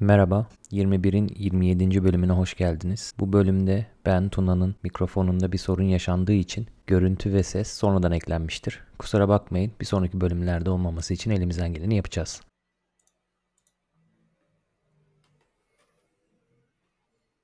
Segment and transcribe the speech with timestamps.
[0.00, 2.04] Merhaba, 21'in 27.
[2.04, 3.14] bölümüne hoş geldiniz.
[3.18, 8.84] Bu bölümde ben Tuna'nın mikrofonunda bir sorun yaşandığı için görüntü ve ses sonradan eklenmiştir.
[8.98, 12.42] Kusura bakmayın, bir sonraki bölümlerde olmaması için elimizden geleni yapacağız.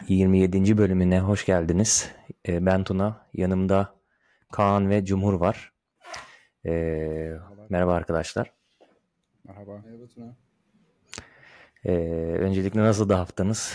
[0.09, 0.79] ...27.
[0.79, 2.11] bölümüne hoş geldiniz.
[2.48, 3.95] Ee, Ben Tuna, yanımda
[4.52, 5.73] Kaan ve Cumhur var.
[6.66, 7.32] Ee,
[7.68, 8.52] merhaba arkadaşlar.
[9.45, 9.82] Merhaba.
[9.84, 10.45] Merhaba Tuna.
[11.87, 11.93] Ee,
[12.41, 13.72] öncelikle nasıl da haftanız?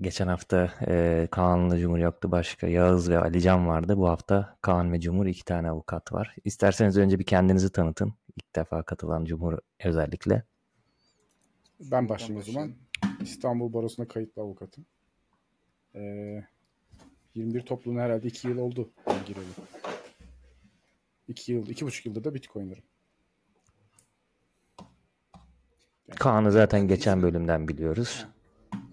[0.00, 2.30] Geçen hafta e, Kaan'la Cumhur yoktu.
[2.30, 3.96] Başka Yağız ve Alican vardı.
[3.96, 6.36] Bu hafta Kaan ve Cumhur iki tane avukat var.
[6.44, 8.14] İsterseniz önce bir kendinizi tanıtın.
[8.36, 10.42] İlk defa katılan Cumhur özellikle.
[11.80, 12.72] Ben başlayayım o zaman.
[13.22, 14.86] İstanbul Barosu'na kayıtlı avukatım.
[15.94, 16.44] Ee,
[17.34, 19.44] 21 topluluğuna herhalde 2 yıl oldu ben gireli.
[21.28, 22.89] 2 yıl, 2,5 yıldır da Bitcoin'lerim.
[26.18, 28.26] Kaan'ı zaten geçen bölümden biliyoruz.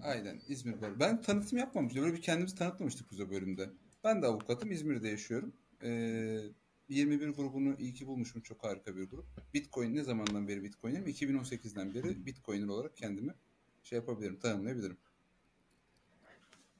[0.02, 0.92] Aynen İzmir Baro.
[1.00, 2.02] Ben tanıtım yapmamıştım.
[2.02, 3.70] Böyle bir kendimizi tanıtmamıştık o bölümde.
[4.04, 4.70] Ben de avukatım.
[4.70, 5.52] İzmir'de yaşıyorum.
[5.82, 6.40] Ee,
[6.88, 8.42] 21 grubunu iyi ki bulmuşum.
[8.42, 9.26] Çok harika bir grup.
[9.54, 11.06] Bitcoin ne zamandan beri Bitcoin'im?
[11.06, 13.34] 2018'den beri Bitcoiner olarak kendimi
[13.82, 14.96] şey yapabilirim, tanımlayabilirim.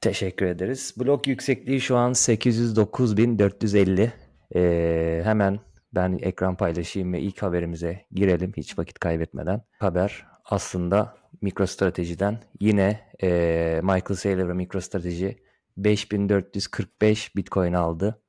[0.01, 0.93] Teşekkür ederiz.
[0.99, 4.11] Blok yüksekliği şu an 809.450.
[4.55, 5.59] Ee, hemen
[5.93, 9.61] ben ekran paylaşayım ve ilk haberimize girelim hiç vakit kaybetmeden.
[9.79, 15.29] Haber aslında MicroStrategy'den yine e, Michael Saylor ve MicroStrategy
[15.77, 18.21] 5445 Bitcoin aldı.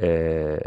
[0.00, 0.60] E,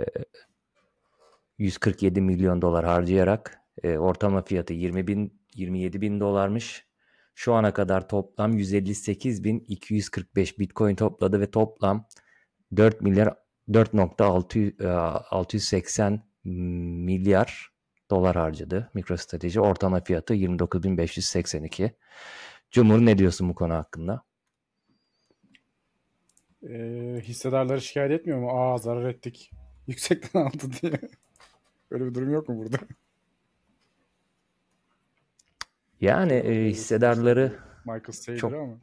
[1.57, 6.89] 147 milyon dolar harcayarak e, ortalama fiyatı 20 bin 27 bin dolarmış.
[7.35, 12.07] Şu ana kadar toplam 158.245 Bitcoin topladı ve toplam
[12.75, 13.35] 4 milyar
[13.69, 16.19] 4.680
[17.05, 17.71] milyar
[18.09, 19.59] dolar harcadı MicroStrategy.
[19.59, 21.91] Ortalama fiyatı 29.582.
[22.71, 24.23] Cumhur ne diyorsun bu konu hakkında?
[26.69, 28.49] Ee, hissedarları şikayet etmiyor mu?
[28.51, 29.51] Aa zarar ettik.
[29.87, 30.93] Yüksekten aldı diye.
[31.91, 32.77] Öyle bir durum yok mu burada?
[36.01, 38.79] Yani e, hissedarları Michael Saylor Çok- ama.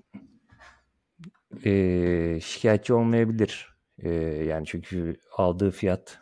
[1.65, 3.76] e, şikayetçi olmayabilir.
[4.47, 6.19] Yani çünkü aldığı fiyat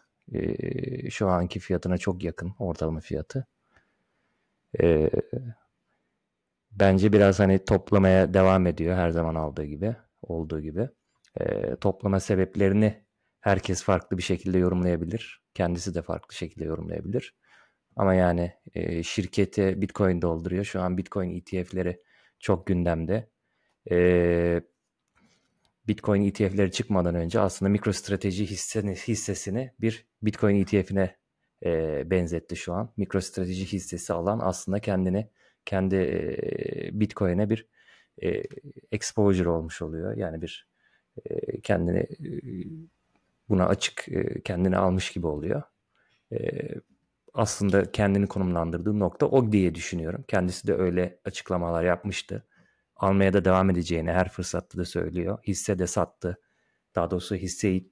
[1.10, 3.46] şu anki fiyatına çok yakın ortalama fiyatı.
[6.72, 10.88] Bence biraz hani toplamaya devam ediyor her zaman aldığı gibi, olduğu gibi.
[11.80, 13.04] Toplama sebeplerini
[13.40, 15.42] herkes farklı bir şekilde yorumlayabilir.
[15.54, 17.34] Kendisi de farklı şekilde yorumlayabilir.
[17.96, 20.64] Ama yani e, şirketi Bitcoin dolduruyor.
[20.64, 22.02] Şu an Bitcoin ETF'leri
[22.40, 23.30] çok gündemde.
[23.90, 24.60] E,
[25.88, 31.16] Bitcoin ETF'leri çıkmadan önce aslında MicroStrategy hisseni, hissesini bir Bitcoin ETF'ine
[31.64, 32.92] e, benzetti şu an.
[32.96, 35.28] MicroStrategy hissesi alan aslında kendini
[35.64, 37.68] kendi e, Bitcoin'e bir
[38.22, 38.42] e,
[38.92, 40.16] exposure olmuş oluyor.
[40.16, 40.68] Yani bir
[41.24, 42.30] e, kendini e,
[43.48, 45.62] buna açık e, kendini almış gibi oluyor.
[46.32, 46.38] E,
[47.34, 50.24] aslında kendini konumlandırdığı nokta o diye düşünüyorum.
[50.28, 52.46] Kendisi de öyle açıklamalar yapmıştı
[52.96, 55.38] almaya da devam edeceğini her fırsatta da söylüyor.
[55.46, 56.38] Hisse de sattı.
[56.94, 57.90] Daha doğrusu hisseyi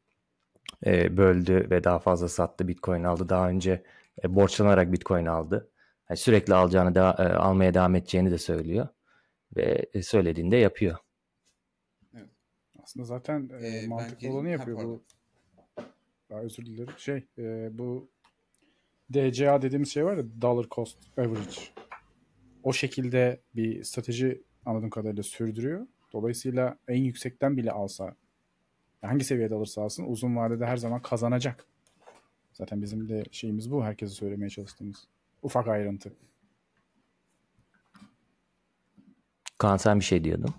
[0.87, 2.69] e, böldü ve daha fazla sattı.
[2.69, 3.29] Bitcoin aldı.
[3.29, 3.83] Daha önce
[4.25, 5.71] e, borçlanarak Bitcoin aldı.
[6.11, 8.89] Yani sürekli alacağını da, e, almaya devam edeceğini de söylüyor.
[9.57, 10.99] Ve e, söylediğinde yapıyor.
[12.83, 15.03] Aslında zaten e, Ee, mantıklı olanı yapıyor bu.
[16.31, 16.95] Daha özür dilerim.
[16.99, 18.09] Şey e, bu
[19.13, 21.57] DCA dediğimiz şey var ya Dollar Cost Average.
[22.63, 25.87] O şekilde bir strateji anladığım kadarıyla sürdürüyor.
[26.13, 28.15] Dolayısıyla en yüksekten bile alsa
[29.03, 31.67] hangi seviyede alırsa alsın uzun vadede her zaman kazanacak.
[32.53, 33.85] Zaten bizim de şeyimiz bu.
[33.85, 35.09] Herkese söylemeye çalıştığımız.
[35.43, 36.13] Ufak ayrıntı.
[39.59, 40.55] Kaan sen bir şey diyordun.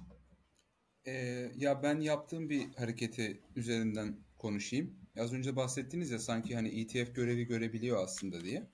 [1.07, 4.95] Ee, ya ben yaptığım bir hareketi üzerinden konuşayım.
[5.19, 8.67] Az önce bahsettiniz ya sanki hani ETF görevi görebiliyor aslında diye.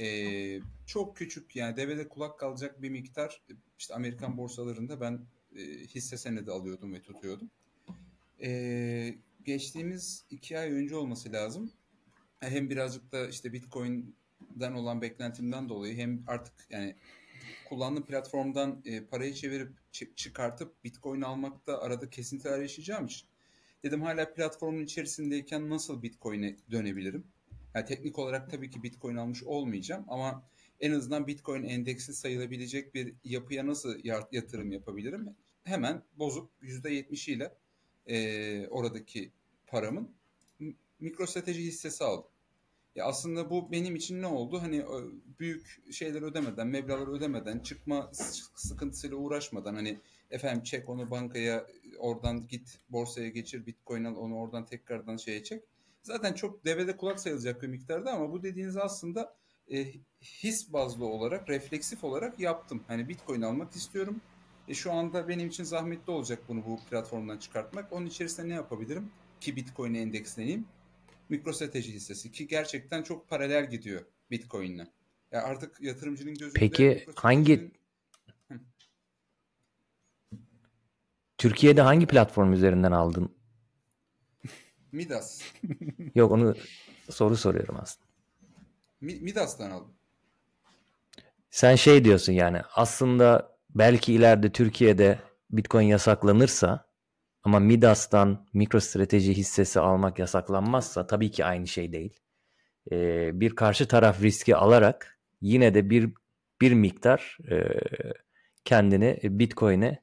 [0.00, 3.42] Ee, çok küçük yani devede kulak kalacak bir miktar
[3.78, 7.50] işte Amerikan borsalarında ben e, hisse senedi alıyordum ve tutuyordum.
[8.42, 9.14] Ee,
[9.44, 11.72] geçtiğimiz iki ay önce olması lazım.
[12.40, 16.96] Hem birazcık da işte Bitcoin'den olan beklentimden dolayı hem artık yani
[17.68, 23.28] kullandığım platformdan e, parayı çevirip çı- çıkartıp Bitcoin almakta arada kesintiler yaşayacağım için
[23.84, 27.24] dedim hala platformun içerisindeyken nasıl Bitcoin'e dönebilirim?
[27.74, 30.42] Yani teknik olarak tabii ki Bitcoin almış olmayacağım ama
[30.80, 35.36] en azından Bitcoin endeksi sayılabilecek bir yapıya nasıl ya- yatırım yapabilirim?
[35.64, 37.54] Hemen bozup %70 ile
[38.06, 39.32] e, oradaki
[39.66, 40.10] paramın
[40.58, 42.30] m- MicroStrateji hissesi aldım.
[42.94, 44.62] Ya aslında bu benim için ne oldu?
[44.62, 44.84] Hani
[45.38, 48.10] büyük şeyler ödemeden, meblağları ödemeden, çıkma
[48.54, 49.98] sıkıntısıyla uğraşmadan hani
[50.30, 51.66] efendim çek onu bankaya
[51.98, 55.62] oradan git borsaya geçir bitcoin al onu oradan tekrardan şeye çek.
[56.08, 59.36] Zaten çok devede kulak sayılacak bir miktarda ama bu dediğiniz aslında
[59.72, 59.86] e,
[60.22, 62.82] his bazlı olarak, refleksif olarak yaptım.
[62.86, 64.20] Hani bitcoin almak istiyorum.
[64.68, 67.92] E, şu anda benim için zahmetli olacak bunu bu platformdan çıkartmak.
[67.92, 69.10] Onun içerisinde ne yapabilirim?
[69.40, 70.64] Ki bitcoin'e endeksleneyim.
[71.28, 74.86] MicroStrateji hissesi ki gerçekten çok paralel gidiyor Bitcoin'le.
[75.32, 77.70] Ya artık yatırımcının gözünde Peki hangi
[81.38, 83.37] Türkiye'de hangi platform üzerinden aldın?
[84.92, 85.42] Midas.
[86.14, 86.54] Yok onu
[87.10, 88.08] soru soruyorum aslında.
[89.00, 89.94] Midas'tan aldım.
[91.50, 95.18] Sen şey diyorsun yani aslında belki ileride Türkiye'de
[95.50, 96.88] Bitcoin yasaklanırsa
[97.42, 102.20] ama Midas'tan MicroStrateji hissesi almak yasaklanmazsa tabii ki aynı şey değil.
[102.92, 106.12] Ee, bir karşı taraf riski alarak yine de bir
[106.60, 107.80] bir miktar e,
[108.64, 110.02] kendini Bitcoin'e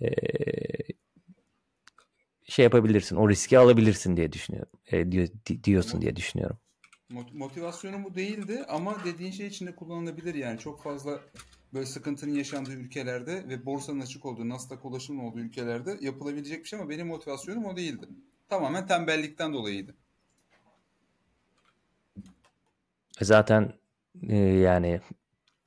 [0.00, 0.08] e,
[2.50, 3.16] şey yapabilirsin.
[3.16, 4.72] O riski alabilirsin diye düşünüyorum.
[4.92, 5.28] E, diyor,
[5.64, 6.58] diyorsun diye düşünüyorum.
[7.32, 10.58] Motivasyonum bu değildi ama dediğin şey içinde kullanılabilir yani.
[10.58, 11.20] Çok fazla
[11.74, 16.78] böyle sıkıntının yaşandığı ülkelerde ve borsanın açık olduğu, Nasdaq ulaşımın olduğu ülkelerde yapılabilecek bir şey
[16.78, 18.06] ama benim motivasyonum o değildi.
[18.48, 19.94] Tamamen tembellikten dolayıydı.
[23.20, 23.72] Zaten
[24.28, 25.00] e, yani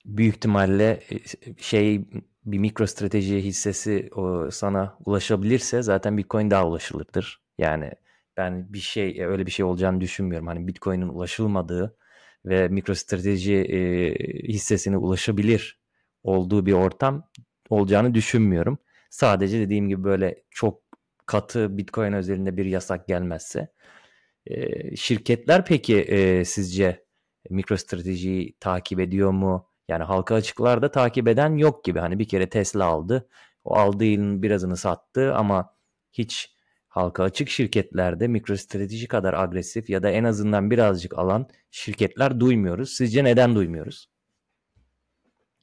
[0.05, 1.17] büyük ihtimalle e,
[1.57, 2.01] şey
[2.45, 7.41] bir mikro strateji hissesi o sana ulaşabilirse zaten Bitcoin daha ulaşılırdır.
[7.57, 7.91] Yani
[8.37, 10.47] ben bir şey öyle bir şey olacağını düşünmüyorum.
[10.47, 11.97] Hani Bitcoin'in ulaşılmadığı
[12.45, 14.13] ve mikro strateji e,
[14.47, 15.79] hissesine ulaşabilir
[16.23, 17.29] olduğu bir ortam
[17.69, 18.77] olacağını düşünmüyorum.
[19.09, 20.81] Sadece dediğim gibi böyle çok
[21.25, 23.67] katı Bitcoin özelinde bir yasak gelmezse.
[24.47, 27.05] E, şirketler peki e, sizce
[27.49, 29.72] MicroStrategy'yi takip ediyor mu?
[29.87, 31.99] Yani halka açıklarda takip eden yok gibi.
[31.99, 33.29] Hani bir kere Tesla aldı.
[33.63, 35.75] O aldığı yılın birazını sattı ama
[36.11, 36.55] hiç
[36.87, 42.93] halka açık şirketlerde MicroStrateji kadar agresif ya da en azından birazcık alan şirketler duymuyoruz.
[42.93, 44.09] Sizce neden duymuyoruz?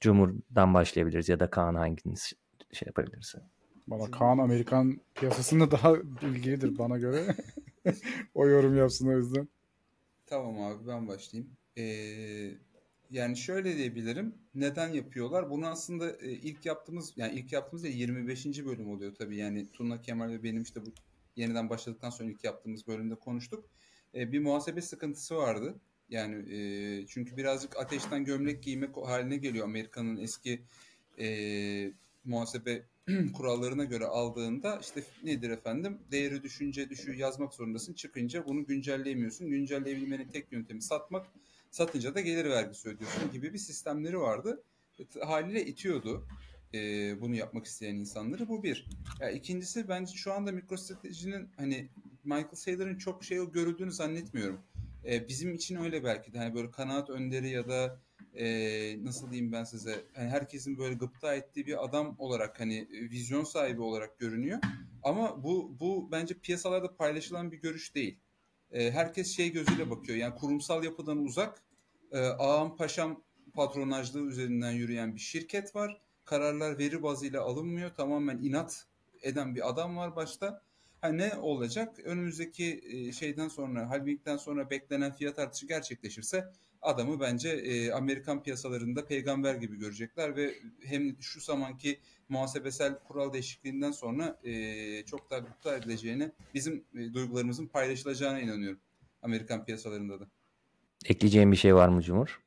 [0.01, 2.33] Cumhur'dan başlayabiliriz ya da Kaan hanginiz
[2.73, 3.39] şey yapabilirse.
[3.89, 7.37] Valla Kaan Amerikan piyasasında daha ilgilidir bana göre.
[8.35, 9.49] o yorum yapsın o yüzden.
[10.27, 11.51] Tamam abi ben başlayayım.
[11.79, 12.51] Ee,
[13.11, 14.35] yani şöyle diyebilirim.
[14.55, 15.51] Neden yapıyorlar?
[15.51, 18.47] Bunu aslında e, ilk yaptığımız yani ilk yaptığımız da 25.
[18.47, 19.37] bölüm oluyor tabii.
[19.37, 20.93] Yani Tuna Kemal ve benim işte bu
[21.37, 23.65] yeniden başladıktan sonra ilk yaptığımız bölümde konuştuk.
[24.15, 25.81] E, bir muhasebe sıkıntısı vardı.
[26.09, 30.62] Yani e, çünkü birazcık ateşten gömlek giymek haline geliyor Amerika'nın eski
[31.19, 31.93] e,
[32.25, 32.87] muhasebe
[33.37, 39.49] kurallarına göre aldığında işte nedir efendim değeri düşünce düşüyor yazmak zorundasın çıkınca bunu güncelleyemiyorsun.
[39.49, 41.27] Güncelleyebilmenin tek yöntemi satmak
[41.71, 44.63] satınca da gelir vergisi ödüyorsun gibi bir sistemleri vardı.
[44.99, 46.27] E, haliyle itiyordu
[46.75, 46.81] e,
[47.21, 48.49] bunu yapmak isteyen insanları.
[48.49, 48.87] Bu bir.
[49.21, 51.89] Ya, ikincisi bence şu anda MicroStrategy'nin hani
[52.25, 54.61] Michael Saylor'ın çok şey görüldüğünü zannetmiyorum.
[55.05, 58.01] E, bizim için öyle belki de hani böyle kanaat önderi ya da
[58.35, 63.45] e, nasıl diyeyim ben size hani herkesin böyle gıpta ettiği bir adam olarak hani vizyon
[63.45, 64.59] sahibi olarak görünüyor.
[65.03, 68.19] Ama bu bu bence piyasalarda paylaşılan bir görüş değil.
[68.73, 70.19] E, herkes şey gözüyle bakıyor.
[70.19, 71.63] Yani kurumsal yapıdan uzak
[72.13, 73.23] e, ağam paşam
[73.55, 76.01] patronajlığı üzerinden yürüyen bir şirket var.
[76.25, 77.95] Kararlar veri bazıyla alınmıyor.
[77.95, 78.87] Tamamen inat
[79.23, 80.62] eden bir adam var başta.
[81.00, 81.99] Ha, ne olacak?
[82.05, 89.07] Önümüzdeki e, şeyden sonra, halvingden sonra beklenen fiyat artışı gerçekleşirse adamı bence e, Amerikan piyasalarında
[89.07, 95.77] peygamber gibi görecekler ve hem şu zamanki muhasebesel kural değişikliğinden sonra e, çok daha gıpta
[95.77, 98.81] edileceğine, bizim e, duygularımızın paylaşılacağına inanıyorum
[99.23, 100.27] Amerikan piyasalarında da.
[101.05, 102.41] Ekleyeceğim bir şey var mı Cumhur?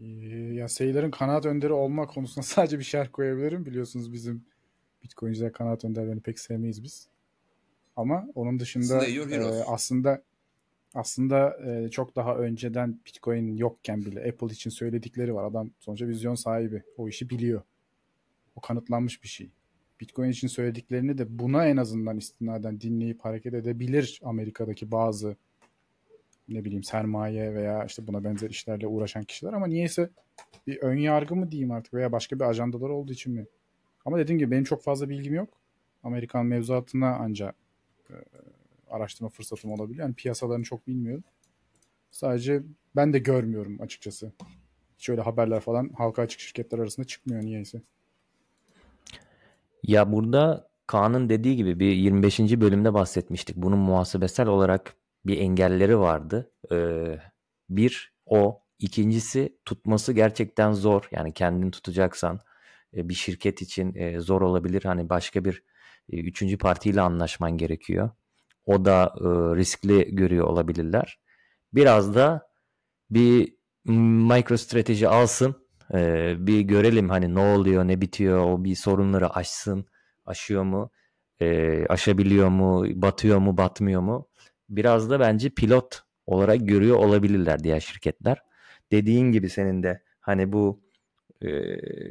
[0.00, 0.06] Ee,
[0.54, 3.66] ya sayıların kanaat önderi olma konusunda sadece bir şerh koyabilirim.
[3.66, 4.44] Biliyorsunuz bizim
[5.02, 7.08] Bitcoin'ciler kanaat önderlerini pek sevmeyiz biz.
[7.96, 10.22] Ama onun dışında e, aslında
[10.94, 15.44] aslında e, çok daha önceden Bitcoin yokken bile Apple için söyledikleri var.
[15.44, 16.82] Adam sonuçta vizyon sahibi.
[16.96, 17.62] O işi biliyor.
[18.56, 19.50] O kanıtlanmış bir şey.
[20.00, 25.36] Bitcoin için söylediklerini de buna en azından istinaden dinleyip hareket edebilir Amerika'daki bazı
[26.48, 30.10] ne bileyim sermaye veya işte buna benzer işlerle uğraşan kişiler ama niyeyse
[30.66, 33.46] bir ön yargı mı diyeyim artık veya başka bir ajandalar olduğu için mi?
[34.04, 35.48] Ama dediğim gibi benim çok fazla bilgim yok.
[36.02, 37.54] Amerikan mevzuatına ancak
[38.10, 38.14] e,
[38.92, 40.06] araştırma fırsatım olabiliyor.
[40.06, 41.24] Yani piyasalarını çok bilmiyorum.
[42.10, 42.62] Sadece
[42.96, 44.32] ben de görmüyorum açıkçası.
[44.98, 47.82] Şöyle haberler falan halka açık şirketler arasında çıkmıyor niyeyse.
[49.82, 52.40] Ya burada Kaan'ın dediği gibi bir 25.
[52.40, 53.56] bölümde bahsetmiştik.
[53.56, 54.96] Bunun muhasebesel olarak
[55.26, 56.50] bir engelleri vardı.
[56.72, 57.18] Ee,
[57.70, 58.62] bir o.
[58.78, 61.08] ikincisi tutması gerçekten zor.
[61.12, 62.40] Yani kendini tutacaksan
[62.96, 64.82] e, bir şirket için e, zor olabilir.
[64.84, 65.62] Hani başka bir
[66.12, 68.10] e, üçüncü partiyle anlaşman gerekiyor.
[68.66, 69.24] O da e,
[69.56, 71.20] riskli görüyor olabilirler.
[71.72, 72.48] Biraz da
[73.10, 73.54] bir
[73.84, 75.56] MicroStrateji alsın.
[75.94, 79.86] E, bir görelim hani ne oluyor, ne bitiyor, o bir sorunları aşsın.
[80.26, 80.90] Aşıyor mu?
[81.40, 82.84] E, aşabiliyor mu?
[82.94, 83.56] Batıyor mu?
[83.56, 84.28] Batmıyor mu?
[84.68, 88.42] Biraz da bence pilot olarak görüyor olabilirler diğer şirketler.
[88.92, 90.80] Dediğin gibi senin de hani bu
[91.42, 91.48] e,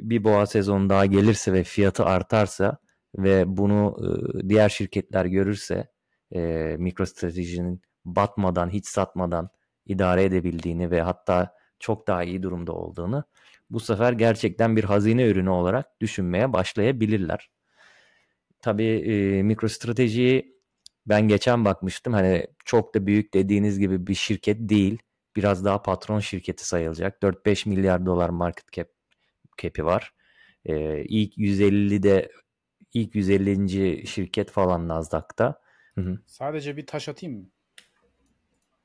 [0.09, 2.77] bir boğa sezonu daha gelirse ve fiyatı artarsa
[3.17, 5.87] ve bunu e, diğer şirketler görürse
[6.35, 9.49] e, MicroStrategy'nin batmadan, hiç satmadan
[9.85, 13.23] idare edebildiğini ve hatta çok daha iyi durumda olduğunu
[13.71, 17.49] bu sefer gerçekten bir hazine ürünü olarak düşünmeye başlayabilirler.
[18.61, 20.57] Tabii e, MicroStrategy'yi
[21.05, 22.13] ben geçen bakmıştım.
[22.13, 24.97] Hani çok da büyük dediğiniz gibi bir şirket değil.
[25.35, 27.21] Biraz daha patron şirketi sayılacak.
[27.23, 28.87] 4-5 milyar dolar market cap
[29.57, 30.13] cap'i var.
[30.65, 32.31] Ee, ilk 150'de
[32.93, 34.07] ilk 150.
[34.07, 35.60] şirket falan Nasdaq'ta.
[35.95, 36.19] Hı hı.
[36.25, 37.45] Sadece bir taş atayım mı?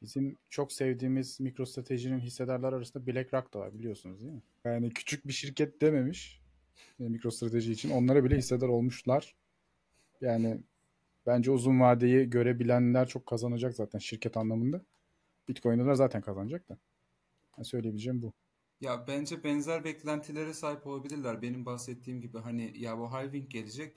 [0.02, 4.42] Bizim çok sevdiğimiz MicroStrategy'nin hissedarlar arasında BlackRock da var biliyorsunuz değil mi?
[4.64, 6.40] Yani küçük bir şirket dememiş
[6.98, 7.90] yani MicroStrateji için.
[7.90, 9.34] Onlara bile hissedar olmuşlar.
[10.20, 10.60] Yani
[11.26, 14.82] bence uzun vadeyi görebilenler çok kazanacak zaten şirket anlamında.
[15.48, 16.78] Bitcoin'de de zaten kazanacak da.
[17.58, 18.32] Yani söyleyebileceğim bu.
[18.80, 21.42] Ya bence benzer beklentilere sahip olabilirler.
[21.42, 23.96] Benim bahsettiğim gibi hani ya bu halving gelecek.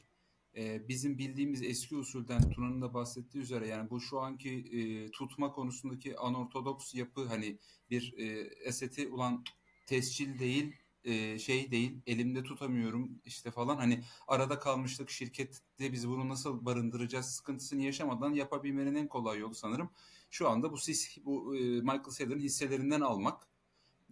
[0.56, 5.52] Ee, bizim bildiğimiz eski usulden Tuna'nın da bahsettiği üzere yani bu şu anki e, tutma
[5.52, 8.26] konusundaki anortodoks yapı hani bir e,
[8.64, 9.44] eseti ulan
[9.86, 13.78] tescil değil e, şey değil elimde tutamıyorum işte falan.
[13.78, 19.90] Hani arada kalmışlık şirkette biz bunu nasıl barındıracağız sıkıntısını yaşamadan yapabilmenin en kolay yolu sanırım
[20.30, 23.48] şu anda bu sis bu e, Michael Saylor'ın hisselerinden almak.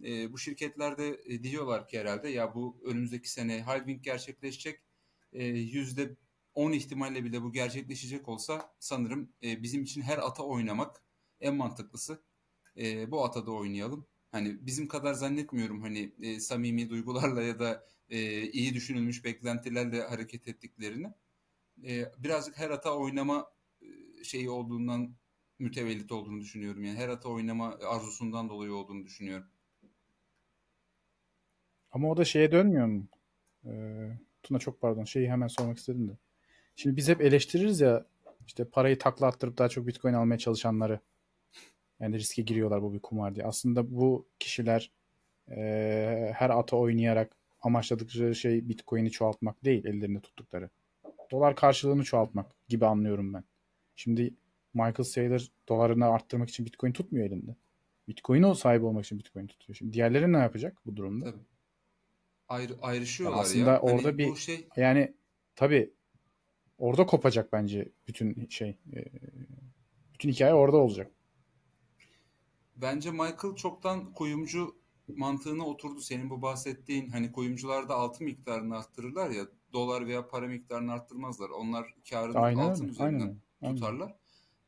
[0.04, 4.80] E, bu şirketlerde e, diyorlar ki herhalde ya bu önümüzdeki sene halving gerçekleşecek.
[5.32, 6.16] Yüzde e,
[6.58, 11.02] 10 ihtimalle bile bu gerçekleşecek olsa sanırım e, bizim için her ata oynamak
[11.40, 12.22] en mantıklısı.
[12.76, 14.06] E, bu atada oynayalım.
[14.32, 20.48] Hani bizim kadar zannetmiyorum hani e, samimi duygularla ya da e, iyi düşünülmüş beklentilerle hareket
[20.48, 21.12] ettiklerini.
[21.84, 25.14] E, birazcık her ata oynama e, şeyi olduğundan
[25.58, 26.84] mütevellit olduğunu düşünüyorum.
[26.84, 29.46] Yani her ata oynama arzusundan dolayı olduğunu düşünüyorum.
[31.92, 33.08] Ama o da şeye dönmüyor mu?
[33.66, 35.04] Ee, Tuna çok pardon.
[35.04, 36.12] Şeyi hemen sormak istedim de.
[36.78, 38.06] Şimdi biz hep eleştiririz ya
[38.46, 41.00] işte parayı takla attırıp daha çok bitcoin almaya çalışanları.
[42.00, 43.46] Yani riske giriyorlar bu bir kumar diye.
[43.46, 44.90] Aslında bu kişiler
[45.50, 50.70] e, her ata oynayarak amaçladıkları şey bitcoin'i çoğaltmak değil ellerinde tuttukları.
[51.30, 53.44] Dolar karşılığını çoğaltmak gibi anlıyorum ben.
[53.96, 54.34] Şimdi
[54.74, 57.56] Michael Saylor dolarını arttırmak için bitcoin tutmuyor elinde.
[58.08, 59.76] Bitcoin'e sahip olmak için bitcoin tutuyor.
[59.76, 61.24] Şimdi diğerleri ne yapacak bu durumda?
[61.24, 61.42] Tabii.
[62.48, 63.80] Ayrı, ayrışıyorlar Aslında ya.
[63.80, 64.68] orada hani bir şey...
[64.76, 65.14] yani
[65.56, 65.97] tabii
[66.78, 69.04] orada kopacak bence bütün şey e,
[70.14, 71.10] bütün hikaye orada olacak.
[72.76, 74.76] Bence Michael çoktan kuyumcu
[75.16, 76.00] mantığına oturdu.
[76.00, 81.50] Senin bu bahsettiğin hani kuyumcularda altın miktarını arttırırlar ya dolar veya para miktarını arttırmazlar.
[81.50, 83.74] Onlar karını aynen altın üzerinden aynen, aynen.
[83.74, 84.16] tutarlar.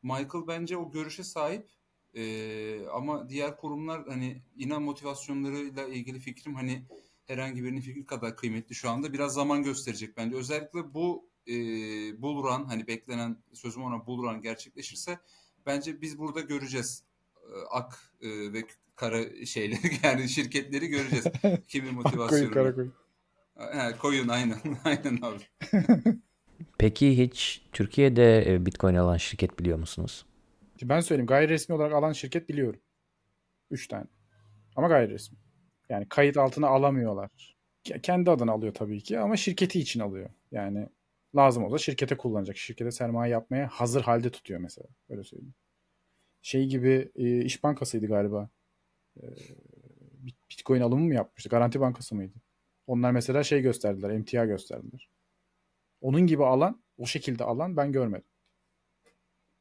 [0.03, 1.69] Michael bence o görüşe sahip.
[2.13, 6.85] Ee, ama diğer kurumlar hani inan motivasyonlarıyla ilgili fikrim hani
[7.25, 9.13] herhangi birinin fikri kadar kıymetli şu anda.
[9.13, 10.35] Biraz zaman gösterecek bence.
[10.35, 11.53] Özellikle bu e,
[12.21, 15.19] bull run hani beklenen sözüm ona bull run gerçekleşirse
[15.65, 17.03] bence biz burada göreceğiz
[17.35, 18.63] e, ak e, ve
[18.95, 21.25] kara şeyleri yani şirketleri göreceğiz.
[21.67, 22.29] Kimin motivasyonu.
[22.29, 22.93] koyun kara koyun.
[23.55, 24.57] He, koyun aynen.
[24.83, 25.43] aynen abi.
[26.77, 30.25] Peki hiç Türkiye'de e, Bitcoin alan şirket biliyor musunuz?
[30.83, 32.79] Ben söyleyeyim gayri resmi olarak alan şirket biliyorum.
[33.71, 34.05] Üç tane.
[34.75, 35.37] Ama gayri resmi.
[35.89, 37.55] Yani kayıt altına alamıyorlar.
[38.03, 40.29] Kendi adına alıyor tabii ki ama şirketi için alıyor.
[40.51, 40.87] Yani
[41.35, 42.57] lazım olsa şirkete kullanacak.
[42.57, 44.87] Şirkete sermaye yapmaya hazır halde tutuyor mesela.
[45.09, 45.53] Öyle söyleyeyim.
[46.41, 48.49] Şey gibi e, İş Bankası'ydı galiba.
[49.17, 49.25] E,
[50.49, 51.49] Bitcoin alımı mı yapmıştı?
[51.49, 52.33] Garanti Bankası mıydı?
[52.87, 54.09] Onlar mesela şey gösterdiler.
[54.09, 55.09] emtia gösterdiler.
[56.01, 58.27] Onun gibi alan, o şekilde alan ben görmedim.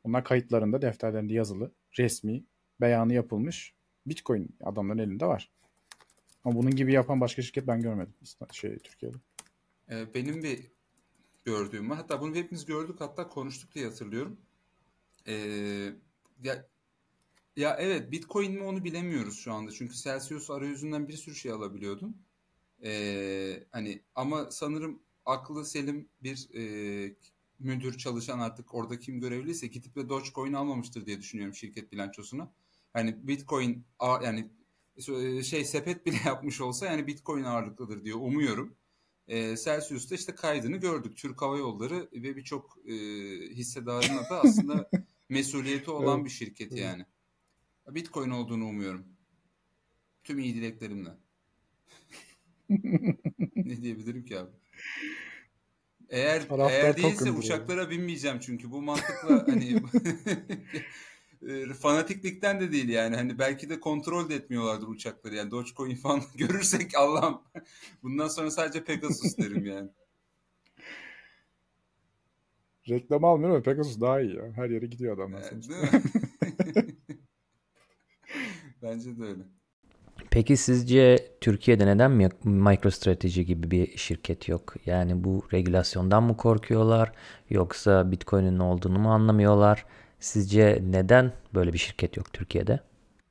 [0.05, 2.45] Onlar kayıtlarında, defterlerinde yazılı, resmi,
[2.81, 3.75] beyanı yapılmış
[4.07, 5.51] Bitcoin adamların elinde var.
[6.45, 8.15] Ama bunun gibi yapan başka şirket ben görmedim
[8.53, 9.17] şey Türkiye'de.
[9.91, 10.71] Ee, benim bir
[11.45, 11.91] gördüğüm.
[11.91, 14.41] Hatta bunu hepimiz gördük hatta konuştuk diye hatırlıyorum.
[15.27, 15.93] Ee,
[16.43, 16.69] ya,
[17.57, 19.73] ya evet Bitcoin mi onu bilemiyoruz şu anda.
[19.73, 22.17] Çünkü Celsius arayüzünden bir sürü şey alabiliyordun.
[22.85, 27.15] Ee, hani ama sanırım aklı selim bir e,
[27.59, 32.53] müdür çalışan artık orada kim görevliyse gidip de Dogecoin almamıştır diye düşünüyorum şirket bilançosuna.
[32.93, 33.85] Hani Bitcoin
[34.23, 34.51] yani
[35.45, 38.77] şey sepet bile yapmış olsa yani Bitcoin ağırlıklıdır diye umuyorum.
[39.31, 41.17] E, Celsius'ta işte kaydını gördük.
[41.17, 42.93] Türk Hava Yolları ve birçok e,
[43.51, 44.91] hissedarına da aslında
[45.29, 46.25] mesuliyeti olan evet.
[46.25, 47.07] bir şirket yani.
[47.89, 49.05] Bitcoin olduğunu umuyorum.
[50.25, 51.11] Tüm iyi dileklerimle.
[53.57, 54.51] ne diyebilirim ki abi?
[56.09, 59.83] Eğer Taraftar eğer değilse uçaklara binmeyeceğim çünkü bu mantıkla hani
[61.49, 63.17] e, fanatiklikten de değil yani.
[63.17, 65.35] Hani belki de kontrol de etmiyorlardır uçakları.
[65.35, 67.41] Yani Dogecoin falan görürsek Allah'ım
[68.03, 69.91] bundan sonra sadece Pegasus derim yani.
[72.89, 74.53] Reklam almıyorum ama Pegasus daha iyi ya.
[74.53, 75.43] Her yere gidiyor adamlar.
[75.43, 76.03] Yani, değil mi?
[78.83, 79.43] Bence de öyle.
[80.31, 82.11] Peki sizce Türkiye'de neden
[82.45, 84.75] MicroStrategy gibi bir şirket yok?
[84.87, 87.13] Yani bu regülasyondan mı korkuyorlar
[87.51, 89.87] yoksa Bitcoin'in ne olduğunu mu anlamıyorlar?
[90.21, 92.81] Sizce neden böyle bir şirket yok Türkiye'de?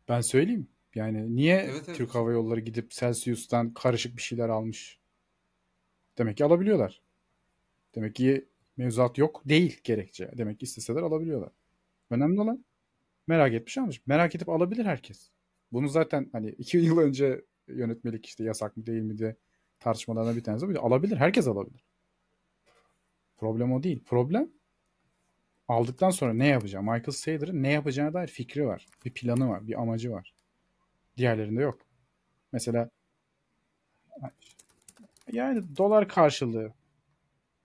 [0.10, 0.68] Ben söyleyeyim.
[0.96, 1.98] Yani niye evet, evet.
[1.98, 5.00] Türk Hava Yolları gidip Celsius'tan karışık bir şeyler almış?
[6.18, 7.02] Demek ki alabiliyorlar.
[7.96, 10.32] Demek ki mevzuat yok değil gerekçe.
[10.38, 11.52] Demek ki isteseler alabiliyorlar.
[12.10, 12.66] Önemli olan
[13.28, 14.08] merak etmiş almış.
[14.08, 15.30] Merak edip alabilir herkes.
[15.72, 19.36] Bunu zaten hani iki yıl önce yönetmelik işte yasak mı değil mi diye
[19.80, 20.80] tartışmalarına bir tanesi.
[20.80, 21.18] Alabilir.
[21.18, 21.86] Herkes alabilir.
[23.38, 24.04] Problem o değil.
[24.06, 24.50] Problem
[25.70, 26.86] aldıktan sonra ne yapacağım?
[26.86, 28.88] Michael Saylor'ın ne yapacağına dair fikri var.
[29.06, 29.68] Bir planı var.
[29.68, 30.34] Bir amacı var.
[31.18, 31.80] Diğerlerinde yok.
[32.52, 32.90] Mesela
[35.32, 36.74] yani dolar karşılığı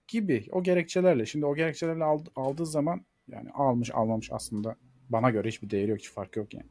[0.07, 1.25] gibi o gerekçelerle.
[1.25, 2.03] Şimdi o gerekçelerle
[2.35, 4.75] aldığı zaman yani almış almamış aslında
[5.09, 5.99] bana göre hiçbir değeri yok.
[5.99, 6.69] Hiç fark yok yani.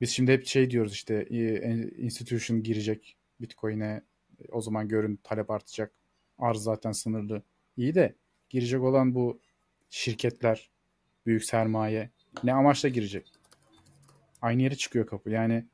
[0.00, 4.02] Biz şimdi hep şey diyoruz işte e, institution girecek Bitcoin'e
[4.52, 5.92] o zaman görün talep artacak.
[6.38, 7.42] Arz zaten sınırlı.
[7.76, 8.14] İyi de
[8.48, 9.40] girecek olan bu
[9.90, 10.70] şirketler,
[11.26, 12.10] büyük sermaye
[12.44, 13.32] ne amaçla girecek?
[14.42, 15.30] Aynı yere çıkıyor kapı.
[15.30, 15.64] Yani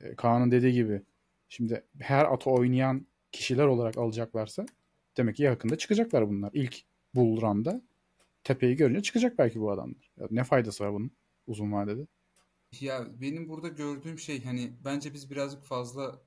[0.00, 1.02] e, Kaan'ın dediği gibi
[1.48, 4.66] şimdi her atı oynayan kişiler olarak alacaklarsa
[5.16, 6.50] demek ki yakında çıkacaklar bunlar.
[6.52, 6.82] İlk
[7.14, 7.40] bull
[8.44, 10.10] tepeyi görünce çıkacak belki bu adamlar.
[10.16, 11.10] Ya ne faydası var bunun
[11.46, 12.06] uzun vadede?
[12.80, 16.22] Ya benim burada gördüğüm şey hani bence biz birazcık fazla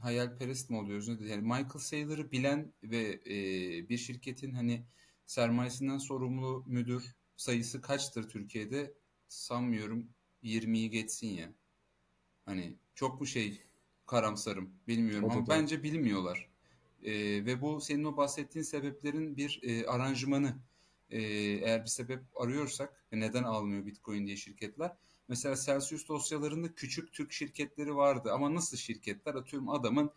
[0.00, 1.08] hayalperest mi oluyoruz?
[1.08, 3.34] Yani Michael Saylor'ı bilen ve e,
[3.88, 4.86] bir şirketin hani
[5.26, 8.94] sermayesinden sorumlu müdür sayısı kaçtır Türkiye'de?
[9.28, 10.08] Sanmıyorum
[10.42, 11.52] 20'yi geçsin ya.
[12.44, 13.62] Hani çok mu şey
[14.06, 16.48] karamsarım bilmiyorum ama bence bilmiyorlar.
[17.02, 17.12] E,
[17.46, 20.56] ve bu senin o bahsettiğin sebeplerin bir e, aranjmanı.
[21.10, 24.96] E, eğer bir sebep arıyorsak neden almıyor Bitcoin diye şirketler
[25.28, 29.34] Mesela Celsius dosyalarında küçük Türk şirketleri vardı ama nasıl şirketler?
[29.34, 30.10] Atıyorum adamın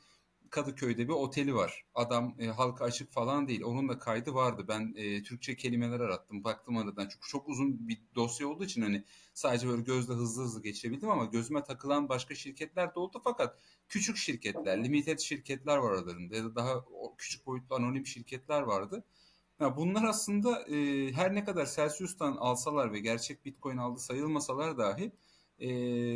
[0.52, 1.86] Kadıköy'de bir oteli var.
[1.96, 3.64] Adam e, halka açık falan değil.
[3.64, 4.66] Onun da kaydı vardı.
[4.68, 6.44] Ben e, Türkçe kelimeler arattım.
[6.44, 7.08] Baktım aradan.
[7.12, 11.26] Çünkü çok uzun bir dosya olduğu için hani sadece böyle gözle hızlı hızlı geçebildim ama
[11.26, 13.22] gözüme takılan başka şirketler de oldu.
[13.24, 16.86] Fakat küçük şirketler, limited şirketler var aralarında ya da daha
[17.18, 19.04] küçük boyutlu anonim şirketler vardı.
[19.60, 25.12] Ya bunlar aslında e, her ne kadar Celsius'tan alsalar ve gerçek Bitcoin aldı sayılmasalar dahi
[25.60, 25.70] e,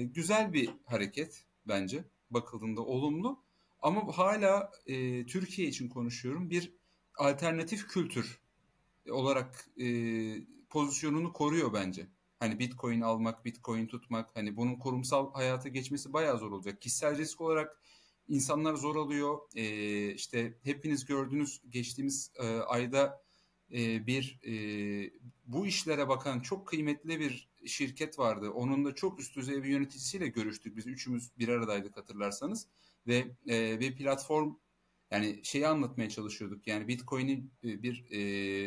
[0.03, 3.42] güzel bir hareket bence bakıldığında olumlu.
[3.83, 6.73] Ama hala e, Türkiye için konuşuyorum bir
[7.17, 8.41] alternatif kültür
[9.09, 9.87] olarak e,
[10.69, 12.07] pozisyonunu koruyor bence.
[12.39, 16.81] Hani Bitcoin almak, Bitcoin tutmak, hani bunun kurumsal hayata geçmesi bayağı zor olacak.
[16.81, 17.81] Kişisel risk olarak
[18.27, 19.39] insanlar zor alıyor.
[19.55, 23.23] E, işte hepiniz gördünüz geçtiğimiz e, ayda
[23.71, 24.53] e, bir e,
[25.45, 28.49] bu işlere bakan çok kıymetli bir şirket vardı.
[28.51, 30.77] Onun da çok üst düzey bir yöneticisiyle görüştük.
[30.77, 32.67] Biz üçümüz bir aradaydık hatırlarsanız.
[33.07, 34.55] Ve e, bir platform
[35.11, 36.67] yani şeyi anlatmaya çalışıyorduk.
[36.67, 38.19] Yani Bitcoin'in bir e,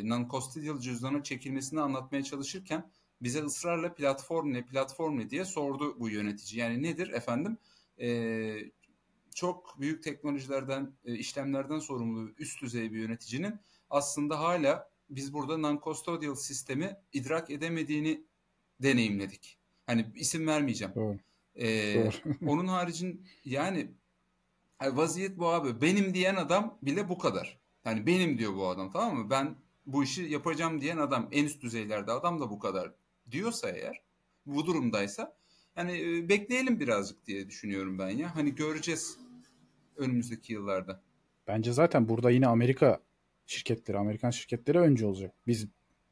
[0.09, 2.90] non-custodial cüzdana çekilmesini anlatmaya çalışırken
[3.22, 6.61] bize ısrarla platform ne, platform ne diye sordu bu yönetici.
[6.61, 7.59] Yani nedir efendim?
[8.01, 8.59] E,
[9.35, 16.37] çok büyük teknolojilerden, e, işlemlerden sorumlu üst düzey bir yöneticinin aslında hala biz burada non-custodial
[16.37, 18.25] sistemi idrak edemediğini
[18.83, 19.59] deneyimledik.
[19.87, 20.94] Hani isim vermeyeceğim.
[20.94, 21.18] Doğru.
[21.55, 22.35] Ee, Doğru.
[22.51, 23.90] onun haricin yani
[24.82, 25.80] vaziyet bu abi.
[25.80, 27.58] Benim diyen adam bile bu kadar.
[27.84, 29.30] Yani benim diyor bu adam tamam mı?
[29.30, 29.54] Ben
[29.86, 32.92] bu işi yapacağım diyen adam en üst düzeylerde adam da bu kadar
[33.30, 34.02] diyorsa eğer
[34.46, 35.36] bu durumdaysa
[35.76, 38.36] yani e, bekleyelim birazcık diye düşünüyorum ben ya.
[38.36, 39.18] Hani göreceğiz
[39.96, 41.02] önümüzdeki yıllarda.
[41.46, 43.00] Bence zaten burada yine Amerika
[43.46, 45.34] şirketleri, Amerikan şirketleri önce olacak.
[45.46, 45.66] Biz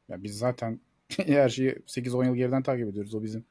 [0.09, 0.79] ya biz zaten
[1.17, 3.15] her şeyi 8-10 yıl geriden takip ediyoruz.
[3.15, 3.45] O bizim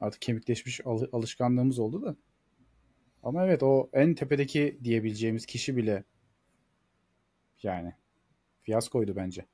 [0.00, 2.16] artık kemikleşmiş al- alışkanlığımız oldu da.
[3.22, 6.04] Ama evet o en tepedeki diyebileceğimiz kişi bile
[7.62, 7.92] yani
[8.62, 9.44] fiyaskoydu bence.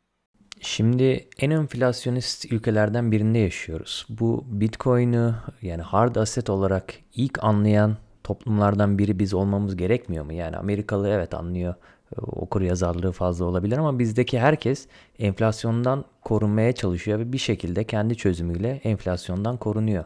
[0.61, 4.07] Şimdi en enflasyonist ülkelerden birinde yaşıyoruz.
[4.09, 10.33] Bu Bitcoin'ı yani hard asset olarak ilk anlayan toplumlardan biri biz olmamız gerekmiyor mu?
[10.33, 11.75] Yani Amerikalı evet anlıyor.
[12.17, 18.81] Okur yazarlığı fazla olabilir ama bizdeki herkes enflasyondan korunmaya çalışıyor ve bir şekilde kendi çözümüyle
[18.85, 20.05] enflasyondan korunuyor.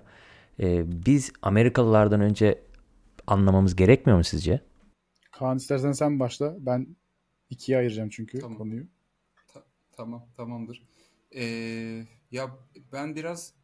[0.61, 2.59] Ee, biz Amerikalılardan önce
[3.33, 4.63] anlamamız gerekmiyor mu sizce?
[5.31, 6.57] Kaan istersen sen başla.
[6.59, 6.97] Ben
[7.51, 8.59] ikiye ayıracağım çünkü Tamam.
[8.59, 8.87] konuyu.
[9.49, 10.83] Ta- tamam, tamamdır.
[11.35, 12.57] Ee, ya
[12.93, 13.55] ben biraz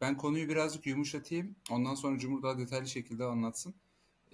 [0.00, 1.56] ben konuyu birazcık yumuşatayım.
[1.70, 3.74] Ondan sonra Cumhur daha detaylı şekilde anlatsın.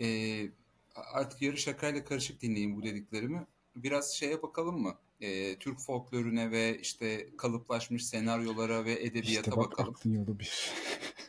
[0.01, 0.49] Ee,
[0.95, 3.47] artık yarı şakayla karışık dinleyin bu dediklerimi.
[3.77, 4.95] Biraz şeye bakalım mı?
[5.21, 9.95] Ee, Türk folklorüne ve işte kalıplaşmış senaryolara ve edebiyata İşte bak bakalım.
[10.05, 10.73] yolu bir.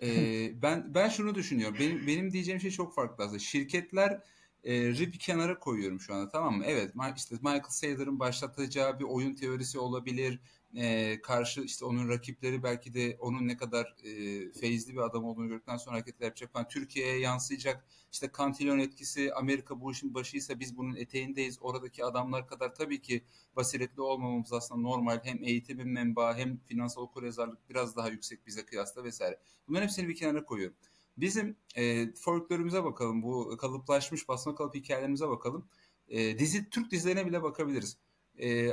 [0.02, 1.78] Ee, ben ben şunu düşünüyorum.
[1.80, 3.40] Benim benim diyeceğim şey çok farklı aslında.
[3.40, 4.22] Şirketler
[4.64, 6.64] e, bir kenara koyuyorum şu anda tamam mı?
[6.68, 10.40] Evet işte Michael Saylor'ın başlatacağı bir oyun teorisi olabilir.
[10.76, 15.48] Ee, karşı işte onun rakipleri belki de onun ne kadar e, feyizli bir adam olduğunu
[15.48, 16.68] gördükten sonra hareketler yapacak falan.
[16.68, 17.86] Türkiye'ye yansıyacak.
[18.12, 21.58] İşte kantilyon etkisi Amerika bu işin başıysa biz bunun eteğindeyiz.
[21.62, 23.24] Oradaki adamlar kadar tabii ki
[23.56, 25.20] basiretli olmamamız aslında normal.
[25.24, 29.40] Hem eğitimin menbaı hem finansal okuryazarlık biraz daha yüksek bize kıyasla vesaire.
[29.68, 30.78] Bunların hepsini bir kenara koyuyorum.
[31.22, 33.24] Bizim e, folklorumuza bakalım.
[33.24, 35.68] Bu kalıplaşmış basma kalıp hikayelerimize bakalım.
[36.08, 37.98] E, dizi Türk dizilerine bile bakabiliriz.
[38.42, 38.70] E,